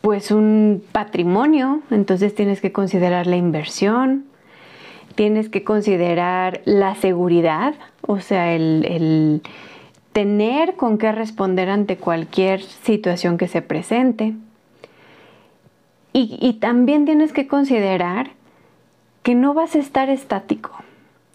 pues 0.00 0.30
un 0.30 0.80
patrimonio, 0.92 1.80
entonces 1.90 2.36
tienes 2.36 2.60
que 2.60 2.70
considerar 2.70 3.26
la 3.26 3.36
inversión, 3.36 4.29
tienes 5.14 5.48
que 5.48 5.64
considerar 5.64 6.60
la 6.64 6.94
seguridad, 6.94 7.74
o 8.06 8.20
sea, 8.20 8.54
el, 8.54 9.42
tener 10.12 10.76
con 10.76 10.98
qué 10.98 11.12
responder 11.12 11.70
ante 11.70 11.96
cualquier 11.96 12.62
situación 12.62 13.38
que 13.38 13.48
se 13.48 13.62
presente. 13.62 14.34
Y, 16.12 16.54
también 16.54 17.04
tienes 17.04 17.32
que 17.32 17.46
considerar 17.46 18.30
que 19.22 19.36
no 19.36 19.54
vas 19.54 19.76
a 19.76 19.78
estar 19.78 20.10
estático 20.10 20.72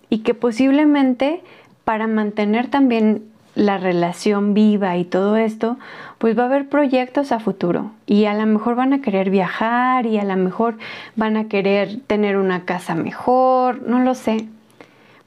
y 0.10 0.20
que 0.20 0.34
posiblemente 0.34 1.42
para 1.86 2.08
mantener 2.08 2.68
también 2.68 3.24
la 3.56 3.78
relación 3.78 4.54
viva 4.54 4.98
y 4.98 5.06
todo 5.06 5.38
esto, 5.38 5.78
pues 6.18 6.38
va 6.38 6.44
a 6.44 6.46
haber 6.48 6.68
proyectos 6.68 7.32
a 7.32 7.40
futuro 7.40 7.92
y 8.06 8.26
a 8.26 8.34
lo 8.34 8.46
mejor 8.46 8.76
van 8.76 8.94
a 8.94 9.02
querer 9.02 9.30
viajar 9.30 10.06
y 10.06 10.18
a 10.20 10.26
lo 10.26 10.36
mejor 10.36 10.78
van 11.16 11.38
a 11.38 11.48
querer 11.48 12.00
tener 12.06 12.38
una 12.38 12.66
casa 12.66 12.96
mejor, 12.96 13.82
no 13.88 14.00
lo 14.00 14.14
sé. 14.14 14.48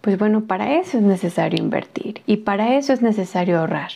Pues 0.02 0.18
bueno, 0.18 0.42
para 0.42 0.74
eso 0.74 0.98
es 0.98 1.02
necesario 1.02 1.62
invertir 1.62 2.22
y 2.26 2.38
para 2.38 2.76
eso 2.76 2.92
es 2.92 3.02
necesario 3.02 3.58
ahorrar. 3.58 3.90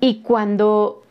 Y 0.00 0.22
cuando 0.22 1.02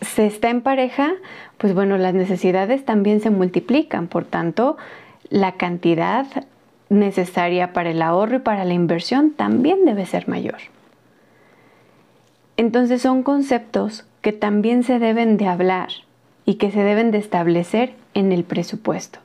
se 0.00 0.26
está 0.26 0.50
en 0.50 0.62
pareja, 0.62 1.12
pues 1.58 1.74
bueno, 1.74 1.98
las 1.98 2.14
necesidades 2.14 2.84
también 2.84 3.20
se 3.20 3.30
multiplican, 3.30 4.08
por 4.08 4.24
tanto, 4.24 4.76
la 5.28 5.52
cantidad 5.52 6.26
necesaria 6.90 7.72
para 7.72 7.90
el 7.90 8.02
ahorro 8.02 8.36
y 8.36 8.40
para 8.40 8.64
la 8.64 8.74
inversión 8.74 9.30
también 9.30 9.86
debe 9.86 10.04
ser 10.04 10.28
mayor. 10.28 10.58
Entonces 12.58 13.00
son 13.00 13.22
conceptos 13.22 14.04
que 14.20 14.32
también 14.32 14.82
se 14.82 14.98
deben 14.98 15.38
de 15.38 15.46
hablar 15.46 15.88
y 16.44 16.56
que 16.56 16.70
se 16.70 16.82
deben 16.82 17.10
de 17.10 17.18
establecer 17.18 17.94
en 18.12 18.32
el 18.32 18.44
presupuesto. 18.44 19.18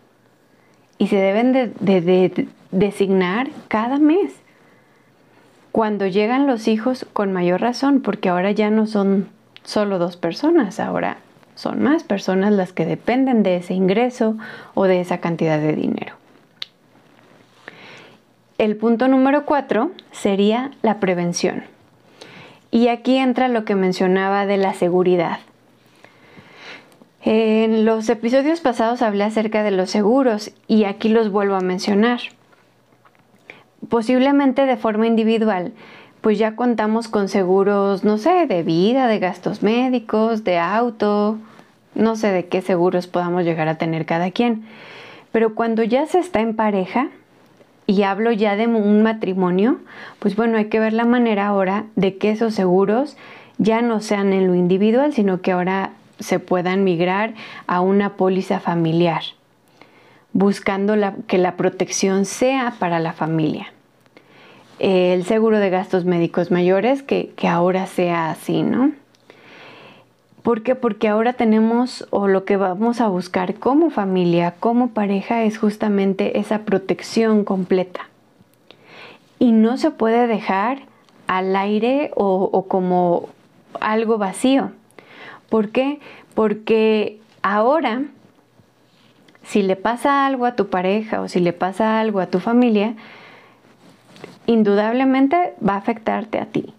Y 0.97 1.07
se 1.07 1.17
deben 1.17 1.51
de, 1.51 2.47
designar 2.71 3.49
cada 3.67 3.97
mes. 3.97 4.31
Cuando 5.73 6.07
llegan 6.07 6.47
los 6.47 6.69
hijos, 6.69 7.05
con 7.11 7.33
mayor 7.33 7.59
razón, 7.59 8.01
porque 8.01 8.29
ahora 8.29 8.51
ya 8.51 8.69
no 8.69 8.85
son 8.85 9.27
solo 9.63 9.97
dos 9.97 10.15
personas, 10.15 10.79
ahora 10.79 11.17
son 11.55 11.81
más 11.81 12.03
personas 12.03 12.53
las 12.53 12.71
que 12.71 12.85
dependen 12.85 13.43
de 13.43 13.57
ese 13.57 13.73
ingreso 13.73 14.37
o 14.75 14.85
de 14.85 15.01
esa 15.01 15.17
cantidad 15.17 15.59
de 15.59 15.73
dinero. 15.73 16.15
El 18.57 18.77
punto 18.77 19.09
número 19.09 19.45
cuatro 19.45 19.91
sería 20.11 20.71
la 20.81 21.01
prevención. 21.01 21.63
Y 22.71 22.87
aquí 22.87 23.17
entra 23.17 23.49
lo 23.49 23.65
que 23.65 23.75
mencionaba 23.75 24.45
de 24.45 24.55
la 24.55 24.73
seguridad. 24.73 25.39
En 27.21 27.83
los 27.83 28.07
episodios 28.07 28.61
pasados 28.61 29.01
hablé 29.01 29.25
acerca 29.25 29.61
de 29.63 29.71
los 29.71 29.89
seguros 29.89 30.51
y 30.67 30.85
aquí 30.85 31.09
los 31.09 31.31
vuelvo 31.31 31.55
a 31.55 31.61
mencionar. 31.61 32.19
Posiblemente 33.89 34.65
de 34.65 34.77
forma 34.77 35.05
individual, 35.05 35.73
pues 36.21 36.39
ya 36.39 36.55
contamos 36.55 37.09
con 37.09 37.27
seguros, 37.27 38.05
no 38.05 38.17
sé, 38.17 38.47
de 38.47 38.63
vida, 38.63 39.07
de 39.07 39.19
gastos 39.19 39.63
médicos, 39.63 40.45
de 40.45 40.59
auto, 40.59 41.39
no 41.93 42.15
sé 42.15 42.29
de 42.29 42.47
qué 42.47 42.61
seguros 42.61 43.07
podamos 43.07 43.43
llegar 43.43 43.67
a 43.67 43.77
tener 43.77 44.05
cada 44.05 44.31
quien. 44.31 44.65
Pero 45.33 45.55
cuando 45.55 45.83
ya 45.83 46.05
se 46.05 46.19
está 46.19 46.39
en 46.39 46.55
pareja, 46.55 47.09
y 47.87 48.03
hablo 48.03 48.31
ya 48.31 48.55
de 48.55 48.67
un 48.67 49.03
matrimonio, 49.03 49.79
pues 50.19 50.35
bueno, 50.35 50.57
hay 50.57 50.65
que 50.65 50.79
ver 50.79 50.93
la 50.93 51.05
manera 51.05 51.47
ahora 51.47 51.85
de 51.95 52.17
que 52.17 52.31
esos 52.31 52.53
seguros 52.55 53.17
ya 53.57 53.81
no 53.81 53.99
sean 53.99 54.33
en 54.33 54.47
lo 54.47 54.55
individual, 54.55 55.13
sino 55.13 55.41
que 55.41 55.51
ahora 55.51 55.91
se 56.19 56.39
puedan 56.39 56.83
migrar 56.83 57.33
a 57.67 57.81
una 57.81 58.15
póliza 58.15 58.59
familiar, 58.59 59.21
buscando 60.33 60.95
que 61.27 61.37
la 61.37 61.55
protección 61.55 62.25
sea 62.25 62.75
para 62.79 62.99
la 62.99 63.13
familia. 63.13 63.67
El 64.79 65.23
seguro 65.23 65.59
de 65.59 65.69
gastos 65.69 66.03
médicos 66.05 66.51
mayores, 66.51 67.01
que, 67.01 67.33
ahora 67.47 67.87
sea 67.87 68.31
así, 68.31 68.61
¿no? 68.61 68.91
¿Por 70.45 70.61
qué? 70.61 70.75
Porque 70.75 71.07
ahora 71.07 71.33
tenemos 71.33 72.05
o 72.11 72.27
lo 72.27 72.45
que 72.45 72.55
vamos 72.55 73.01
a 73.01 73.07
buscar 73.07 73.55
como 73.55 73.89
familia, 73.89 74.53
como 74.59 74.89
pareja, 74.89 75.41
es 75.41 75.57
justamente 75.57 76.37
esa 76.37 76.59
protección 76.65 77.43
completa. 77.43 78.01
Y 79.39 79.53
no 79.53 79.77
se 79.77 79.89
puede 79.89 80.27
dejar 80.27 80.83
al 81.25 81.55
aire 81.55 82.11
o, 82.15 82.67
como 82.67 83.29
algo 83.81 84.19
vacío. 84.19 84.69
¿Por 85.49 85.69
qué? 85.69 85.99
Porque 86.35 87.19
ahora, 87.41 88.03
si 89.41 89.63
le 89.63 89.75
pasa 89.75 90.27
algo 90.27 90.45
a 90.45 90.55
tu 90.55 90.67
pareja 90.67 91.21
o 91.21 91.27
si 91.27 91.39
le 91.39 91.53
pasa 91.53 91.99
algo 91.99 92.19
a 92.19 92.27
tu 92.27 92.39
familia, 92.39 92.93
indudablemente 94.45 95.55
va 95.67 95.73
a 95.73 95.77
afectarte 95.77 96.37
a 96.37 96.45
ti 96.45 96.71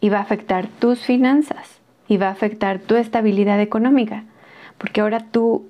y 0.00 0.10
va 0.10 0.18
a 0.18 0.22
afectar 0.22 0.68
tus 0.68 1.00
finanzas 1.00 1.79
y 2.10 2.16
va 2.16 2.26
a 2.26 2.32
afectar 2.32 2.80
tu 2.80 2.96
estabilidad 2.96 3.60
económica, 3.60 4.24
porque 4.78 5.00
ahora 5.00 5.20
tú 5.30 5.68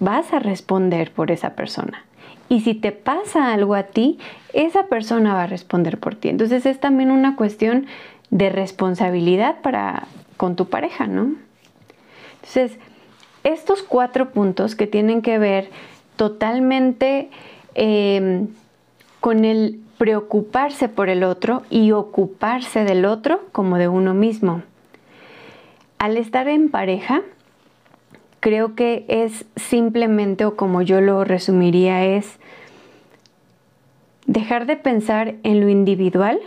vas 0.00 0.34
a 0.34 0.38
responder 0.38 1.10
por 1.12 1.30
esa 1.30 1.54
persona. 1.54 2.04
Y 2.50 2.60
si 2.60 2.74
te 2.74 2.92
pasa 2.92 3.54
algo 3.54 3.74
a 3.74 3.84
ti, 3.84 4.18
esa 4.52 4.84
persona 4.88 5.32
va 5.32 5.44
a 5.44 5.46
responder 5.46 5.98
por 5.98 6.14
ti. 6.14 6.28
Entonces 6.28 6.66
es 6.66 6.78
también 6.78 7.10
una 7.10 7.36
cuestión 7.36 7.86
de 8.28 8.50
responsabilidad 8.50 9.62
para 9.62 10.06
con 10.36 10.56
tu 10.56 10.66
pareja, 10.66 11.06
¿no? 11.06 11.34
Entonces, 12.34 12.78
estos 13.42 13.82
cuatro 13.82 14.32
puntos 14.32 14.74
que 14.76 14.86
tienen 14.86 15.22
que 15.22 15.38
ver 15.38 15.70
totalmente 16.16 17.30
em, 17.74 18.48
con 19.20 19.46
el 19.46 19.80
preocuparse 19.96 20.90
por 20.90 21.08
el 21.08 21.24
otro 21.24 21.62
y 21.70 21.92
ocuparse 21.92 22.84
del 22.84 23.06
otro 23.06 23.40
como 23.52 23.78
de 23.78 23.88
uno 23.88 24.12
mismo. 24.12 24.62
Al 25.98 26.16
estar 26.16 26.48
en 26.48 26.68
pareja, 26.68 27.22
creo 28.40 28.74
que 28.74 29.04
es 29.08 29.44
simplemente, 29.56 30.44
o 30.44 30.56
como 30.56 30.82
yo 30.82 31.00
lo 31.00 31.24
resumiría, 31.24 32.04
es 32.04 32.38
dejar 34.26 34.66
de 34.66 34.76
pensar 34.76 35.34
en 35.42 35.60
lo 35.60 35.68
individual 35.68 36.38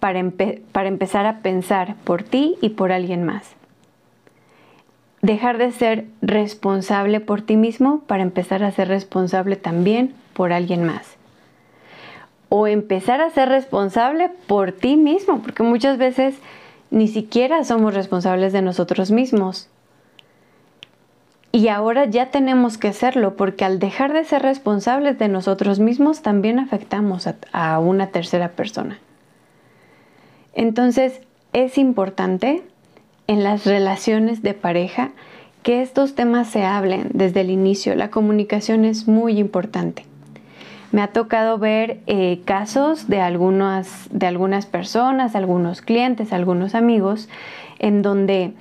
para, 0.00 0.18
empezar 0.18 1.26
a 1.26 1.38
pensar 1.38 1.96
por 2.04 2.22
ti 2.22 2.56
y 2.60 2.70
por 2.70 2.92
alguien 2.92 3.24
más 3.24 3.54
dejar 5.24 5.56
de 5.56 5.72
ser 5.72 6.04
responsable 6.20 7.18
por 7.18 7.40
ti 7.40 7.56
mismo 7.56 8.00
para 8.00 8.22
empezar 8.22 8.62
a 8.62 8.70
ser 8.72 8.88
responsable 8.88 9.56
también 9.56 10.12
por 10.34 10.52
alguien 10.52 10.84
más. 10.84 11.16
O 12.50 12.66
empezar 12.66 13.22
a 13.22 13.30
ser 13.30 13.48
responsable 13.48 14.30
por 14.46 14.72
ti 14.72 14.98
mismo, 14.98 15.40
porque 15.40 15.62
muchas 15.62 15.96
veces 15.96 16.36
ni 16.94 17.08
siquiera 17.08 17.64
somos 17.64 17.92
responsables 17.92 18.52
de 18.52 18.62
nosotros 18.62 19.10
mismos. 19.10 19.68
Y 21.50 21.66
ahora 21.66 22.04
ya 22.04 22.30
tenemos 22.30 22.78
que 22.78 22.92
serlo, 22.92 23.34
porque 23.36 23.64
al 23.64 23.80
dejar 23.80 24.12
de 24.12 24.24
ser 24.24 24.42
responsables 24.42 25.18
de 25.18 25.26
nosotros 25.26 25.80
mismos, 25.80 26.22
también 26.22 26.60
afectamos 26.60 27.26
a, 27.26 27.34
a 27.52 27.80
una 27.80 28.08
tercera 28.08 28.52
persona. 28.52 29.00
Entonces, 30.52 31.20
es 31.52 31.78
importante 31.78 32.62
en 33.26 33.42
las 33.42 33.66
relaciones 33.66 34.42
de 34.42 34.54
pareja 34.54 35.10
que 35.64 35.82
estos 35.82 36.14
temas 36.14 36.48
se 36.48 36.62
hablen 36.62 37.08
desde 37.12 37.40
el 37.40 37.50
inicio. 37.50 37.96
La 37.96 38.10
comunicación 38.10 38.84
es 38.84 39.08
muy 39.08 39.40
importante. 39.40 40.06
Me 40.94 41.02
ha 41.02 41.08
tocado 41.08 41.58
ver 41.58 42.02
eh, 42.06 42.42
casos 42.44 43.08
de 43.08 43.20
algunas, 43.20 44.06
de 44.12 44.28
algunas 44.28 44.64
personas, 44.66 45.34
algunos 45.34 45.82
clientes, 45.82 46.32
algunos 46.32 46.76
amigos, 46.76 47.28
en 47.80 48.00
donde 48.00 48.52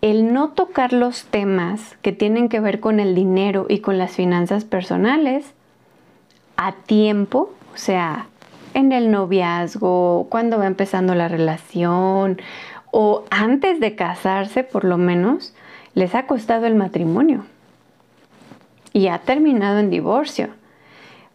el 0.00 0.32
no 0.32 0.48
tocar 0.48 0.94
los 0.94 1.26
temas 1.26 1.98
que 2.00 2.12
tienen 2.12 2.48
que 2.48 2.58
ver 2.60 2.80
con 2.80 3.00
el 3.00 3.14
dinero 3.14 3.66
y 3.68 3.80
con 3.80 3.98
las 3.98 4.12
finanzas 4.12 4.64
personales 4.64 5.52
a 6.56 6.72
tiempo, 6.72 7.52
o 7.74 7.76
sea, 7.76 8.28
en 8.72 8.92
el 8.92 9.10
noviazgo, 9.10 10.28
cuando 10.30 10.56
va 10.56 10.66
empezando 10.66 11.14
la 11.14 11.28
relación 11.28 12.40
o 12.92 13.24
antes 13.28 13.78
de 13.78 13.94
casarse 13.94 14.64
por 14.64 14.84
lo 14.84 14.96
menos, 14.96 15.54
les 15.92 16.14
ha 16.14 16.26
costado 16.26 16.64
el 16.64 16.76
matrimonio 16.76 17.44
y 18.94 19.08
ha 19.08 19.18
terminado 19.18 19.80
en 19.80 19.90
divorcio. 19.90 20.61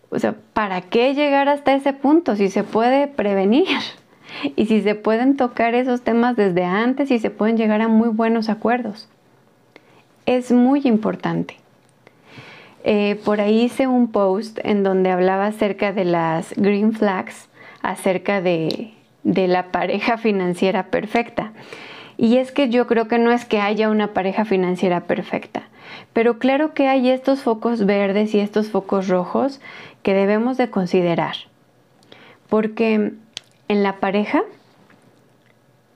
O 0.09 0.19
sea, 0.19 0.35
¿para 0.53 0.81
qué 0.81 1.13
llegar 1.13 1.49
hasta 1.49 1.73
ese 1.73 1.93
punto 1.93 2.35
si 2.35 2.49
se 2.49 2.63
puede 2.63 3.07
prevenir? 3.07 3.67
Y 4.57 4.65
si 4.65 4.81
se 4.81 4.93
pueden 4.93 5.37
tocar 5.37 5.73
esos 5.73 6.01
temas 6.01 6.35
desde 6.35 6.65
antes 6.65 7.09
y 7.11 7.17
se 7.17 7.29
pueden 7.29 7.55
llegar 7.55 7.81
a 7.81 7.87
muy 7.87 8.09
buenos 8.09 8.49
acuerdos. 8.49 9.07
Es 10.25 10.51
muy 10.51 10.81
importante. 10.83 11.55
Eh, 12.83 13.19
por 13.23 13.39
ahí 13.39 13.63
hice 13.63 13.87
un 13.87 14.11
post 14.11 14.59
en 14.63 14.83
donde 14.83 15.11
hablaba 15.11 15.47
acerca 15.47 15.93
de 15.93 16.03
las 16.03 16.53
green 16.57 16.91
flags, 16.91 17.47
acerca 17.81 18.41
de, 18.41 18.93
de 19.23 19.47
la 19.47 19.71
pareja 19.71 20.17
financiera 20.17 20.87
perfecta. 20.87 21.53
Y 22.17 22.37
es 22.37 22.51
que 22.51 22.69
yo 22.69 22.87
creo 22.87 23.07
que 23.07 23.19
no 23.19 23.31
es 23.31 23.45
que 23.45 23.59
haya 23.59 23.89
una 23.89 24.13
pareja 24.13 24.45
financiera 24.45 25.01
perfecta, 25.01 25.63
pero 26.13 26.39
claro 26.39 26.73
que 26.73 26.87
hay 26.87 27.09
estos 27.09 27.41
focos 27.41 27.85
verdes 27.85 28.33
y 28.33 28.39
estos 28.39 28.69
focos 28.69 29.07
rojos 29.07 29.61
que 30.03 30.13
debemos 30.13 30.57
de 30.57 30.69
considerar. 30.69 31.35
Porque 32.49 33.13
en 33.67 33.83
la 33.83 33.99
pareja 33.99 34.43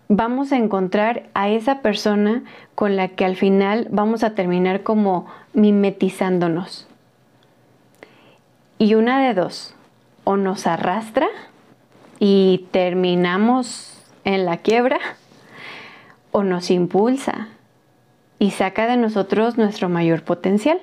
vamos 0.10 0.52
a 0.52 0.58
encontrar 0.58 1.30
a 1.34 1.50
esa 1.50 1.80
persona 1.82 2.44
con 2.76 2.96
la 2.96 3.08
que 3.08 3.24
al 3.24 3.38
final 3.38 3.88
vamos 3.92 4.24
a 4.24 4.36
terminar 4.36 4.84
como 4.84 5.28
mimetizándonos. 5.54 6.88
Y 8.78 8.96
una 8.96 9.22
de 9.26 9.34
dos, 9.34 9.74
o 10.24 10.38
nos 10.38 10.68
arrastra 10.68 11.28
y 12.20 12.68
terminamos 12.72 14.04
en 14.24 14.46
la 14.46 14.58
quiebra, 14.58 15.00
o 16.32 16.44
nos 16.44 16.72
impulsa 16.72 17.50
y 18.42 18.50
saca 18.50 18.88
de 18.88 18.98
nosotros 18.98 19.60
nuestro 19.60 19.88
mayor 19.88 20.24
potencial. 20.24 20.80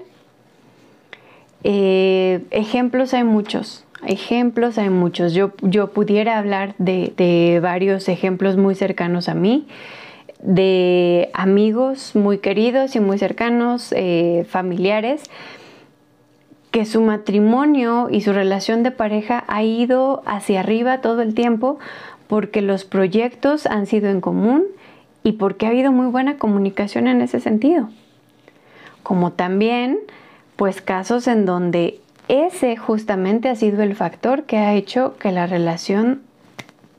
Eh, 1.65 2.45
ejemplos 2.53 3.15
hay 3.15 3.25
muchos, 3.25 3.85
ejemplos 4.07 4.79
hay 4.79 4.91
muchos. 4.91 5.35
Yo, 5.35 5.51
yo 5.63 5.89
pudiera 5.89 6.39
hablar 6.39 6.77
de, 6.79 7.59
varios 7.61 8.09
ejemplos 8.09 8.57
muy 8.57 8.77
cercanos 8.77 9.29
a 9.29 9.35
mí, 9.35 9.67
de 10.41 11.31
amigos 11.35 12.15
muy 12.15 12.39
queridos 12.39 12.95
y 12.95 13.01
muy 13.01 13.19
cercanos, 13.19 13.93
eh, 13.97 14.47
familiares, 14.49 15.25
que 16.71 16.85
su 16.85 17.01
matrimonio 17.01 18.07
y 18.09 18.21
su 18.21 18.33
relación 18.33 18.85
de 18.85 18.93
pareja 18.93 19.43
ha 19.49 19.65
ido 19.65 20.23
hacia 20.27 20.61
arriba 20.61 21.01
todo 21.01 21.23
el 21.23 21.35
tiempo 21.35 21.81
porque 22.29 22.63
los 22.63 22.85
proyectos 22.85 23.67
han 23.67 23.87
sido 23.87 24.11
en 24.11 24.21
común, 24.21 24.63
y 25.29 25.33
porque 25.33 25.67
ha 25.67 25.69
habido 25.69 25.93
muy 25.93 26.07
buena 26.07 26.39
comunicación 26.39 27.07
en 27.07 27.21
ese 27.21 27.39
sentido. 27.39 27.91
Como 29.03 29.33
también, 29.33 29.99
pues 30.57 30.81
casos 30.81 31.27
en 31.27 31.45
donde 31.45 32.01
ese 32.29 32.79
justamente 32.79 33.51
ha 33.51 33.55
sido 33.55 33.83
el 33.83 33.95
factor 33.95 34.45
que 34.45 34.57
ha 34.57 34.73
hecho 34.73 35.19
que 35.19 35.31
la 35.31 35.47
relación 35.47 36.23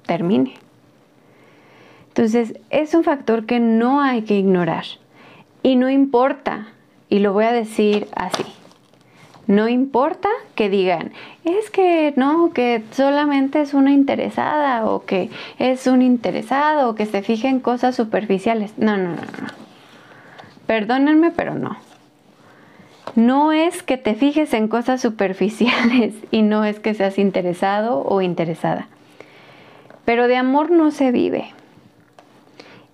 termine. 0.06 0.54
Entonces, 2.10 2.54
es 2.70 2.94
un 2.94 3.04
factor 3.04 3.48
que 3.48 3.60
no 3.60 4.00
hay 4.00 4.22
que 4.22 4.38
ignorar. 4.38 4.86
Y 5.64 5.76
no 5.76 5.90
importa, 5.90 6.68
y 7.10 7.18
lo 7.18 7.34
voy 7.34 7.46
a 7.46 7.52
decir 7.52 8.10
así, 8.16 8.46
no 9.50 9.68
importa 9.68 10.30
que 10.54 10.70
digan, 10.70 11.12
es 11.44 11.72
que 11.72 12.14
no, 12.16 12.54
que 12.54 12.84
solamente 12.92 13.62
es 13.62 13.74
una 13.74 13.92
interesada 13.92 14.86
o 14.86 15.06
que 15.06 15.32
es 15.58 15.88
un 15.88 16.04
interesado 16.04 16.88
o 16.88 16.94
que 16.94 17.08
se 17.08 17.24
fije 17.24 17.48
en 17.48 17.60
cosas 17.60 17.96
superficiales. 17.96 18.78
No, 18.78 18.96
no, 18.96 19.10
no, 19.10 19.16
no. 19.16 19.48
Perdónenme, 20.68 21.32
pero 21.32 21.56
no. 21.56 21.78
No 23.16 23.52
es 23.52 23.82
que 23.82 23.98
te 23.98 24.14
fijes 24.14 24.54
en 24.54 24.68
cosas 24.68 25.02
superficiales 25.02 26.14
y 26.32 26.44
no 26.44 26.64
es 26.64 26.80
que 26.80 26.94
seas 26.94 27.18
interesado 27.18 28.04
o 28.06 28.22
interesada. 28.22 28.88
Pero 30.06 30.28
de 30.28 30.36
amor 30.36 30.70
no 30.70 30.92
se 30.92 31.12
vive. 31.12 31.50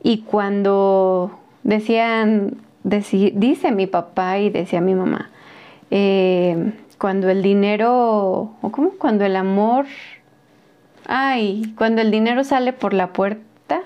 Y 0.03 0.19
cuando 0.19 1.37
decían, 1.63 2.55
dice 2.81 3.73
mi 3.73 3.87
papá 3.87 4.39
y 4.39 4.49
decía 4.49 4.79
mi 4.79 4.95
mamá, 4.95 5.31
eh, 5.97 6.73
cuando 6.97 7.29
el 7.29 7.41
dinero, 7.41 8.57
o 8.61 8.71
cómo, 8.71 8.91
cuando 8.97 9.23
el 9.23 9.37
amor, 9.37 9.85
ay, 11.07 11.73
cuando 11.77 12.01
el 12.01 12.11
dinero 12.11 12.43
sale 12.43 12.73
por 12.73 12.93
la 12.93 13.13
puerta, 13.13 13.81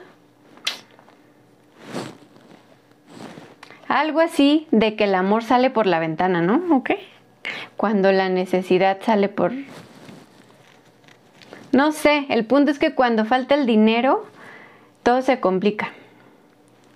algo 3.88 4.22
así 4.22 4.68
de 4.72 4.96
que 4.96 5.04
el 5.04 5.14
amor 5.14 5.44
sale 5.44 5.70
por 5.70 5.86
la 5.86 6.00
ventana, 6.00 6.42
¿no? 6.42 6.76
¿Ok? 6.76 6.92
Cuando 7.78 8.12
la 8.12 8.30
necesidad 8.30 8.98
sale 9.02 9.30
por... 9.30 9.52
No 11.72 11.92
sé, 11.92 12.26
el 12.30 12.46
punto 12.46 12.72
es 12.72 12.80
que 12.80 12.96
cuando 12.96 13.26
falta 13.26 13.54
el 13.54 13.68
dinero, 13.68 14.26
todo 15.04 15.22
se 15.22 15.40
complica 15.40 15.94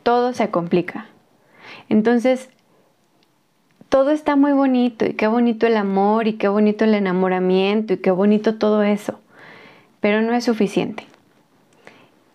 todo 0.03 0.33
se 0.33 0.51
complica. 0.51 1.07
Entonces, 1.89 2.49
todo 3.93 4.09
está 4.09 4.35
muy 4.35 4.53
bonito 4.53 5.05
y 5.05 5.13
qué 5.13 5.27
bonito 5.27 5.67
el 5.67 5.77
amor 5.77 6.27
y 6.27 6.33
qué 6.33 6.47
bonito 6.47 6.83
el 6.83 6.95
enamoramiento 6.95 7.93
y 7.93 7.97
qué 7.97 8.09
bonito 8.09 8.55
todo 8.55 8.81
eso, 8.81 9.19
pero 9.99 10.23
no 10.23 10.33
es 10.33 10.45
suficiente. 10.45 11.05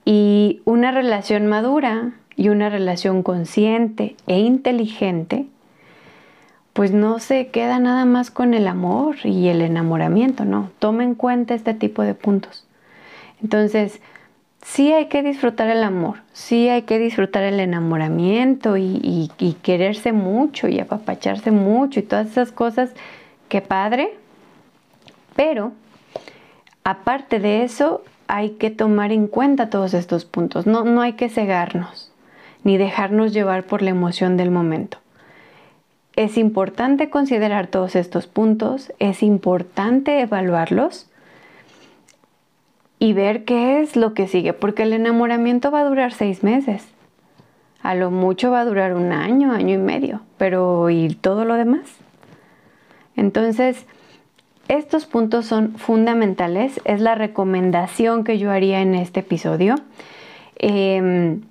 Y 0.04 0.62
una 0.64 0.92
relación 0.92 1.48
madura 1.48 2.12
y 2.36 2.50
una 2.50 2.68
relación 2.68 3.24
consciente 3.24 4.14
e 4.28 4.38
inteligente, 4.38 5.46
pues 6.74 6.92
no 6.92 7.18
se 7.18 7.48
queda 7.48 7.80
nada 7.80 8.04
más 8.04 8.30
con 8.30 8.54
el 8.54 8.68
amor 8.68 9.16
y 9.24 9.48
el 9.48 9.60
enamoramiento, 9.60 10.44
no. 10.44 10.70
Toma 10.78 11.02
en 11.02 11.16
cuenta 11.16 11.56
este 11.56 11.74
tipo 11.74 12.02
de 12.02 12.14
puntos. 12.14 12.68
Entonces, 13.42 14.00
sí 14.68 14.92
hay 14.92 15.06
que 15.06 15.22
disfrutar 15.22 15.70
el 15.70 15.82
amor, 15.82 16.18
sí 16.34 16.68
hay 16.68 16.82
que 16.82 16.98
disfrutar 16.98 17.42
el 17.42 17.58
enamoramiento 17.58 18.76
y, 18.76 19.30
quererse 19.62 20.12
mucho 20.12 20.68
y 20.68 20.78
apapacharse 20.78 21.50
mucho 21.50 22.00
y 22.00 22.02
todas 22.02 22.28
esas 22.28 22.52
cosas, 22.52 22.90
qué 23.48 23.62
padre, 23.62 24.14
pero 25.34 25.72
aparte 26.84 27.40
de 27.40 27.64
eso 27.64 28.04
hay 28.26 28.50
que 28.50 28.70
tomar 28.70 29.10
en 29.10 29.26
cuenta 29.26 29.70
todos 29.70 29.94
estos 29.94 30.26
puntos, 30.26 30.66
no, 30.66 30.84
no 30.84 31.00
hay 31.00 31.14
que 31.14 31.30
cegarnos 31.30 32.12
ni 32.62 32.76
dejarnos 32.76 33.32
llevar 33.32 33.64
por 33.64 33.80
la 33.82 33.90
emoción 33.90 34.36
del 34.36 34.50
momento. 34.50 34.98
Es 36.14 36.36
importante 36.36 37.08
considerar 37.08 37.68
todos 37.68 37.96
estos 37.96 38.26
puntos, 38.26 38.92
es 38.98 39.22
importante 39.22 40.20
evaluarlos 40.20 41.07
y 42.98 43.12
ver 43.12 43.44
qué 43.44 43.80
es 43.80 43.96
lo 43.96 44.14
que 44.14 44.26
sigue, 44.26 44.52
porque 44.52 44.82
el 44.82 44.92
enamoramiento 44.92 45.70
va 45.70 45.80
a 45.80 45.84
durar 45.84 46.12
seis 46.12 46.42
meses. 46.42 46.86
A 47.80 47.94
lo 47.94 48.10
mucho 48.10 48.50
va 48.50 48.60
a 48.60 48.64
durar 48.64 48.94
un 48.94 49.12
año, 49.12 49.52
año 49.52 49.74
y 49.74 49.78
medio, 49.78 50.20
pero 50.36 50.90
¿y 50.90 51.14
todo 51.14 51.44
lo 51.44 51.54
demás? 51.54 51.88
Entonces, 53.14 53.86
estos 54.66 55.06
puntos 55.06 55.46
son 55.46 55.76
fundamentales, 55.76 56.80
es 56.84 57.00
la 57.00 57.14
recomendación 57.14 58.24
que 58.24 58.38
yo 58.38 58.50
haría 58.50 58.80
en 58.80 58.94
este 58.94 59.20
episodio. 59.20 59.76
Em, 60.56 61.42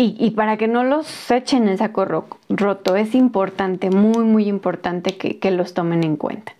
y, 0.00 0.30
para 0.30 0.56
que 0.56 0.68
no 0.68 0.84
los 0.84 1.28
echen 1.30 1.66
en 1.66 1.76
saco 1.76 2.04
roto, 2.04 2.94
es 2.96 3.16
importante, 3.16 3.90
muy, 3.90 4.24
muy 4.24 4.46
importante 4.46 5.16
que 5.16 5.50
los 5.50 5.74
tomen 5.74 6.04
en 6.04 6.16
cuenta. 6.16 6.52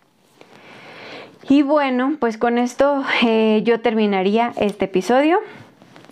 Y 1.49 1.63
bueno, 1.63 2.17
pues 2.21 2.37
con 2.37 2.59
esto 2.59 3.03
eh, 3.23 3.63
yo 3.65 3.81
terminaría 3.81 4.53
este 4.57 4.85
episodio. 4.85 5.39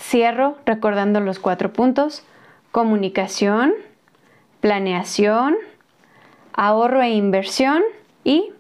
Cierro 0.01 0.57
recordando 0.65 1.21
los 1.21 1.39
cuatro 1.39 1.75
puntos. 1.75 2.25
Comunicación, 2.73 3.75
planeación, 4.61 5.57
ahorro 6.55 7.03
e 7.03 7.11
inversión 7.11 7.83
y 8.25 8.51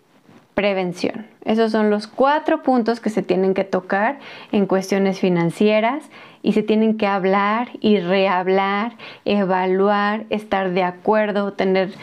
prevención. 0.54 1.26
Esos 1.44 1.72
son 1.72 1.88
los 1.90 2.06
cuatro 2.06 2.62
puntos 2.62 3.00
que 3.00 3.08
se 3.08 3.22
tienen 3.22 3.54
que 3.54 3.64
tocar 3.64 4.18
en 4.52 4.66
cuestiones 4.66 5.18
financieras 5.18 6.04
y 6.42 6.52
se 6.52 6.62
tienen 6.62 6.98
que 6.98 7.06
hablar 7.06 7.70
y 7.80 8.00
rehablar, 8.00 8.96
evaluar, 9.24 10.24
estar 10.28 10.72
de 10.72 10.82
acuerdo, 10.82 11.54
tener 11.54 11.94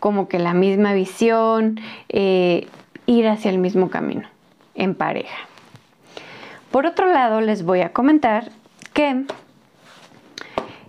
como 0.00 0.28
que 0.28 0.38
la 0.38 0.54
misma 0.54 0.92
visión, 0.92 1.80
eh, 2.08 2.66
ir 3.08 3.26
hacia 3.26 3.50
el 3.50 3.58
mismo 3.58 3.88
camino 3.88 4.28
en 4.74 4.94
pareja. 4.94 5.36
Por 6.70 6.84
otro 6.84 7.10
lado, 7.10 7.40
les 7.40 7.64
voy 7.64 7.80
a 7.80 7.92
comentar 7.92 8.50
que 8.92 9.24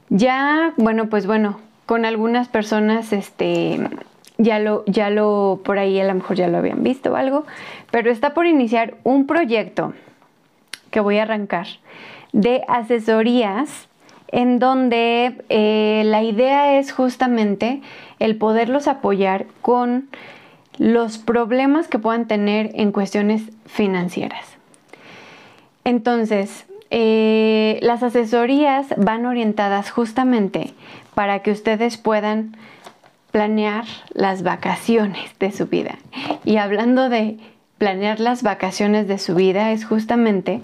ya, 0.09 0.73
bueno, 0.75 1.09
pues 1.09 1.25
bueno, 1.25 1.61
con 1.85 2.03
algunas 2.03 2.49
personas, 2.49 3.13
este, 3.13 3.79
ya 4.37 4.59
lo, 4.59 4.83
ya 4.85 5.09
lo, 5.09 5.61
por 5.63 5.79
ahí 5.79 5.97
a 5.99 6.03
lo 6.03 6.13
mejor 6.13 6.35
ya 6.35 6.49
lo 6.49 6.57
habían 6.57 6.83
visto 6.83 7.13
o 7.13 7.15
algo, 7.15 7.45
pero 7.89 8.11
está 8.11 8.33
por 8.33 8.45
iniciar 8.45 8.95
un 9.03 9.25
proyecto 9.25 9.93
que 10.91 10.99
voy 10.99 11.19
a 11.19 11.23
arrancar 11.23 11.67
de 12.33 12.63
asesorías 12.67 13.87
en 14.27 14.59
donde 14.59 15.41
eh, 15.47 16.03
la 16.05 16.21
idea 16.21 16.77
es 16.77 16.91
justamente 16.91 17.81
el 18.19 18.35
poderlos 18.35 18.89
apoyar 18.89 19.45
con 19.61 20.09
los 20.79 21.17
problemas 21.17 21.87
que 21.87 21.99
puedan 21.99 22.25
tener 22.25 22.71
en 22.73 22.91
cuestiones 22.91 23.43
financieras. 23.65 24.45
Entonces, 25.83 26.65
eh, 26.89 27.79
las 27.83 28.01
asesorías 28.01 28.87
van 28.97 29.25
orientadas 29.25 29.91
justamente 29.91 30.73
para 31.13 31.39
que 31.39 31.51
ustedes 31.51 31.97
puedan 31.97 32.55
planear 33.31 33.85
las 34.13 34.41
vacaciones 34.41 35.37
de 35.37 35.51
su 35.51 35.67
vida. 35.67 35.97
Y 36.45 36.57
hablando 36.57 37.09
de 37.09 37.37
planear 37.77 38.19
las 38.19 38.41
vacaciones 38.41 39.07
de 39.07 39.19
su 39.19 39.35
vida, 39.35 39.71
es 39.71 39.85
justamente 39.85 40.61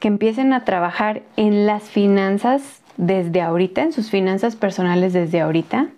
que 0.00 0.08
empiecen 0.08 0.52
a 0.52 0.64
trabajar 0.64 1.22
en 1.36 1.66
las 1.66 1.84
finanzas 1.84 2.80
desde 2.96 3.42
ahorita, 3.42 3.82
en 3.82 3.92
sus 3.92 4.10
finanzas 4.10 4.56
personales 4.56 5.12
desde 5.12 5.40
ahorita, 5.40 5.88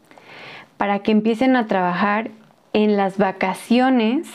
para 0.76 0.98
que 0.98 1.12
empiecen 1.12 1.56
a 1.56 1.66
trabajar 1.66 2.30
en 2.74 2.98
las 2.98 3.16
vacaciones 3.16 4.28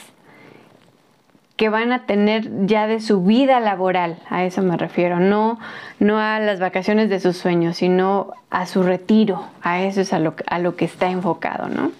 que 1.60 1.67
van 1.67 1.91
a 1.91 2.06
tener 2.06 2.65
ya 2.65 2.88
de 2.88 3.02
su 3.02 3.21
vida 3.21 3.60
laboral, 3.60 4.17
a 4.30 4.45
eso 4.45 4.62
me 4.62 4.78
refiero, 4.78 5.19
no, 5.19 5.60
no 5.99 6.17
a 6.17 6.39
las 6.39 6.62
vacaciones 6.62 7.10
de 7.10 7.19
sus 7.19 7.36
sueños, 7.36 7.75
sino 7.75 8.32
a 8.49 8.65
su 8.65 8.82
retiro, 8.82 9.43
a 9.62 9.84
eso 9.84 9.99
es 9.99 10.13
a 10.13 10.19
lo, 10.19 10.36
a 10.47 10.58
lo 10.58 10.78
que 10.78 10.86
está 10.86 11.12
enfocado, 11.12 11.67
¿no? 11.67 11.91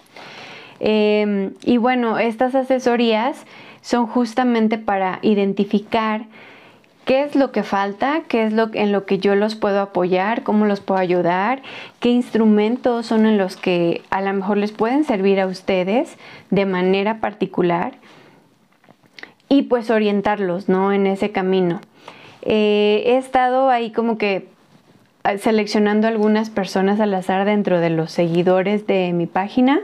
Em, 0.80 1.52
y 1.66 1.76
bueno, 1.76 2.20
estas 2.20 2.56
asesorías 2.56 3.46
son 3.82 4.08
justamente 4.08 4.78
para 4.78 5.20
identificar 5.24 6.22
qué 7.10 7.24
es 7.24 7.36
lo 7.36 7.52
que 7.52 7.64
falta, 7.64 8.22
qué 8.28 8.44
es 8.44 8.54
lo 8.54 8.70
en 8.72 8.92
lo 8.92 9.08
que 9.08 9.18
yo 9.18 9.34
los 9.34 9.56
puedo 9.56 9.82
apoyar, 9.82 10.44
cómo 10.44 10.68
los 10.68 10.80
puedo 10.80 11.00
ayudar, 11.00 11.64
qué 12.00 12.10
instrumentos 12.10 13.08
son 13.08 13.26
en 13.26 13.40
los 13.40 13.58
que 13.58 14.04
a 14.12 14.22
lo 14.22 14.32
mejor 14.32 14.58
les 14.58 14.72
pueden 14.72 15.04
servir 15.06 15.40
a 15.40 15.48
ustedes 15.48 16.18
de 16.52 16.68
manera 16.68 17.20
particular 17.20 17.94
y 19.48 19.64
pues 19.64 19.90
orientarlos, 19.90 20.70
¿no? 20.70 20.94
En 20.94 21.08
ese 21.08 21.32
camino. 21.32 21.82
Eh, 22.44 23.02
he 23.08 23.18
estado 23.18 23.72
ahí 23.72 23.92
como 23.92 24.20
que 24.20 24.48
ah, 25.24 25.40
seleccionando 25.40 26.08
algunas 26.08 26.52
personas 26.52 27.00
al 27.00 27.12
azar 27.16 27.44
dentro 27.44 27.80
de 27.80 27.90
los 27.90 28.12
seguidores 28.12 28.86
de 28.86 29.14
mi 29.14 29.26
página. 29.26 29.80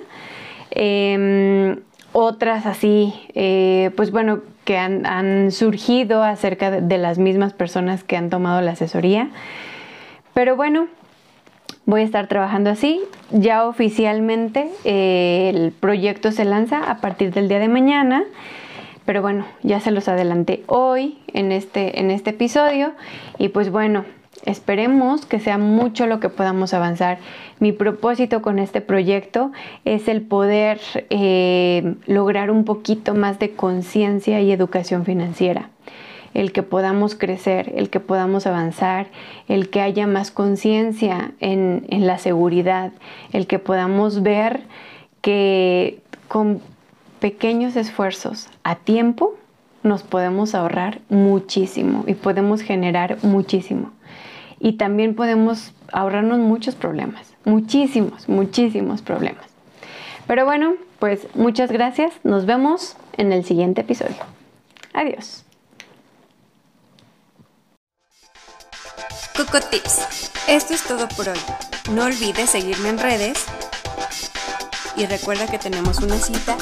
Em, 0.69 1.79
otras 2.11 2.67
así, 2.67 3.15
eh, 3.33 3.89
pues 3.95 4.11
bueno, 4.11 4.41
que 4.65 4.77
han, 4.77 5.51
surgido 5.51 6.23
acerca 6.23 6.71
de, 6.71 6.97
las 6.97 7.17
mismas 7.17 7.53
personas 7.53 8.03
que 8.03 8.17
han 8.17 8.29
tomado 8.29 8.61
la 8.61 8.71
asesoría. 8.71 9.29
Pero 10.33 10.55
bueno, 10.55 10.87
voy 11.85 12.01
a 12.01 12.03
estar 12.03 12.27
trabajando 12.27 12.69
así. 12.69 13.01
Ya 13.31 13.65
oficialmente 13.65 14.69
eh, 14.83 15.51
el 15.53 15.71
proyecto 15.71 16.31
se 16.31 16.43
lanza 16.43 16.89
a 16.89 16.97
partir 16.97 17.31
del 17.31 17.47
día 17.47 17.59
de 17.59 17.69
mañana. 17.69 18.23
Pero 19.05 19.21
bueno, 19.21 19.45
ya 19.61 19.79
se 19.79 19.91
los 19.91 20.07
adelanté 20.07 20.63
hoy 20.65 21.19
en 21.31 21.51
este, 21.51 21.99
en 21.99 22.09
este 22.09 22.31
episodio. 22.31 22.93
Y 23.37 23.49
pues 23.49 23.69
bueno, 23.69 24.03
Esperemos 24.45 25.25
que 25.25 25.39
sea 25.39 25.57
mucho 25.57 26.05
lo 26.05 26.19
que 26.19 26.29
podamos 26.29 26.73
avanzar. 26.73 27.17
Mi 27.59 27.71
propósito 27.71 28.41
con 28.41 28.59
este 28.59 28.79
proyecto 28.79 29.51
es 29.85 30.07
el 30.07 30.21
poder 30.21 30.79
eh, 31.09 31.95
lograr 32.05 32.51
un 32.51 32.63
poquito 32.63 33.15
más 33.15 33.39
de 33.39 33.51
conciencia 33.51 34.41
y 34.41 34.51
educación 34.51 35.05
financiera. 35.05 35.69
el 36.35 36.51
que 36.51 36.63
podamos 36.63 37.15
crecer, 37.15 37.71
el 37.77 37.89
que 37.89 38.01
podamos 38.01 38.45
avanzar, 38.45 39.07
el 39.47 39.69
que 39.69 39.79
haya 39.79 40.05
más 40.05 40.31
conciencia 40.31 41.31
en, 41.39 41.85
en 41.87 42.05
la 42.05 42.17
seguridad, 42.17 42.91
el 43.31 43.47
que 43.47 43.57
podamos 43.57 44.21
ver 44.21 44.63
que 45.21 46.01
con 46.27 46.59
pequeños 47.21 47.77
esfuerzos 47.77 48.49
a 48.63 48.75
tiempo 48.75 49.35
nos 49.81 50.03
podemos 50.03 50.55
ahorrar 50.55 50.99
muchísimo 51.09 52.03
y 52.05 52.15
podemos 52.15 52.61
generar 52.61 53.17
muchísimo. 53.23 53.91
Y 54.65 54.77
también 54.77 55.13
podemos 55.13 55.73
ahorrarnos 55.91 56.39
muchos 56.39 56.73
problemas, 56.73 57.27
muchísimos, 57.43 58.27
muchísimos 58.27 59.03
problemas. 59.03 59.45
Pero 60.25 60.43
bueno, 60.43 60.73
pues 60.97 61.27
muchas 61.35 61.71
gracias. 61.71 62.13
Nos 62.23 62.47
vemos 62.47 62.97
en 63.15 63.31
el 63.31 63.45
siguiente 63.45 63.81
episodio. 63.81 64.15
Adiós. 64.91 65.45
Coco 69.37 69.59
Tips. 69.69 70.31
Esto 70.47 70.73
es 70.73 70.81
todo 70.81 71.07
por 71.09 71.29
hoy. 71.29 71.39
No 71.91 72.05
olvides 72.05 72.49
seguirme 72.49 72.89
en 72.89 72.97
redes 72.97 73.45
y 74.97 75.05
recuerda 75.05 75.45
que 75.45 75.59
tenemos 75.59 75.99
una 75.99 76.15
cita 76.15 76.57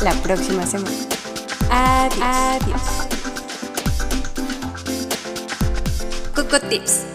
la 0.00 0.12
próxima 0.22 0.64
semana. 0.64 0.96
Adiós. 1.72 2.20
Adiós. 2.22 2.82
Coco 6.36 6.60
Tips. 6.68 7.11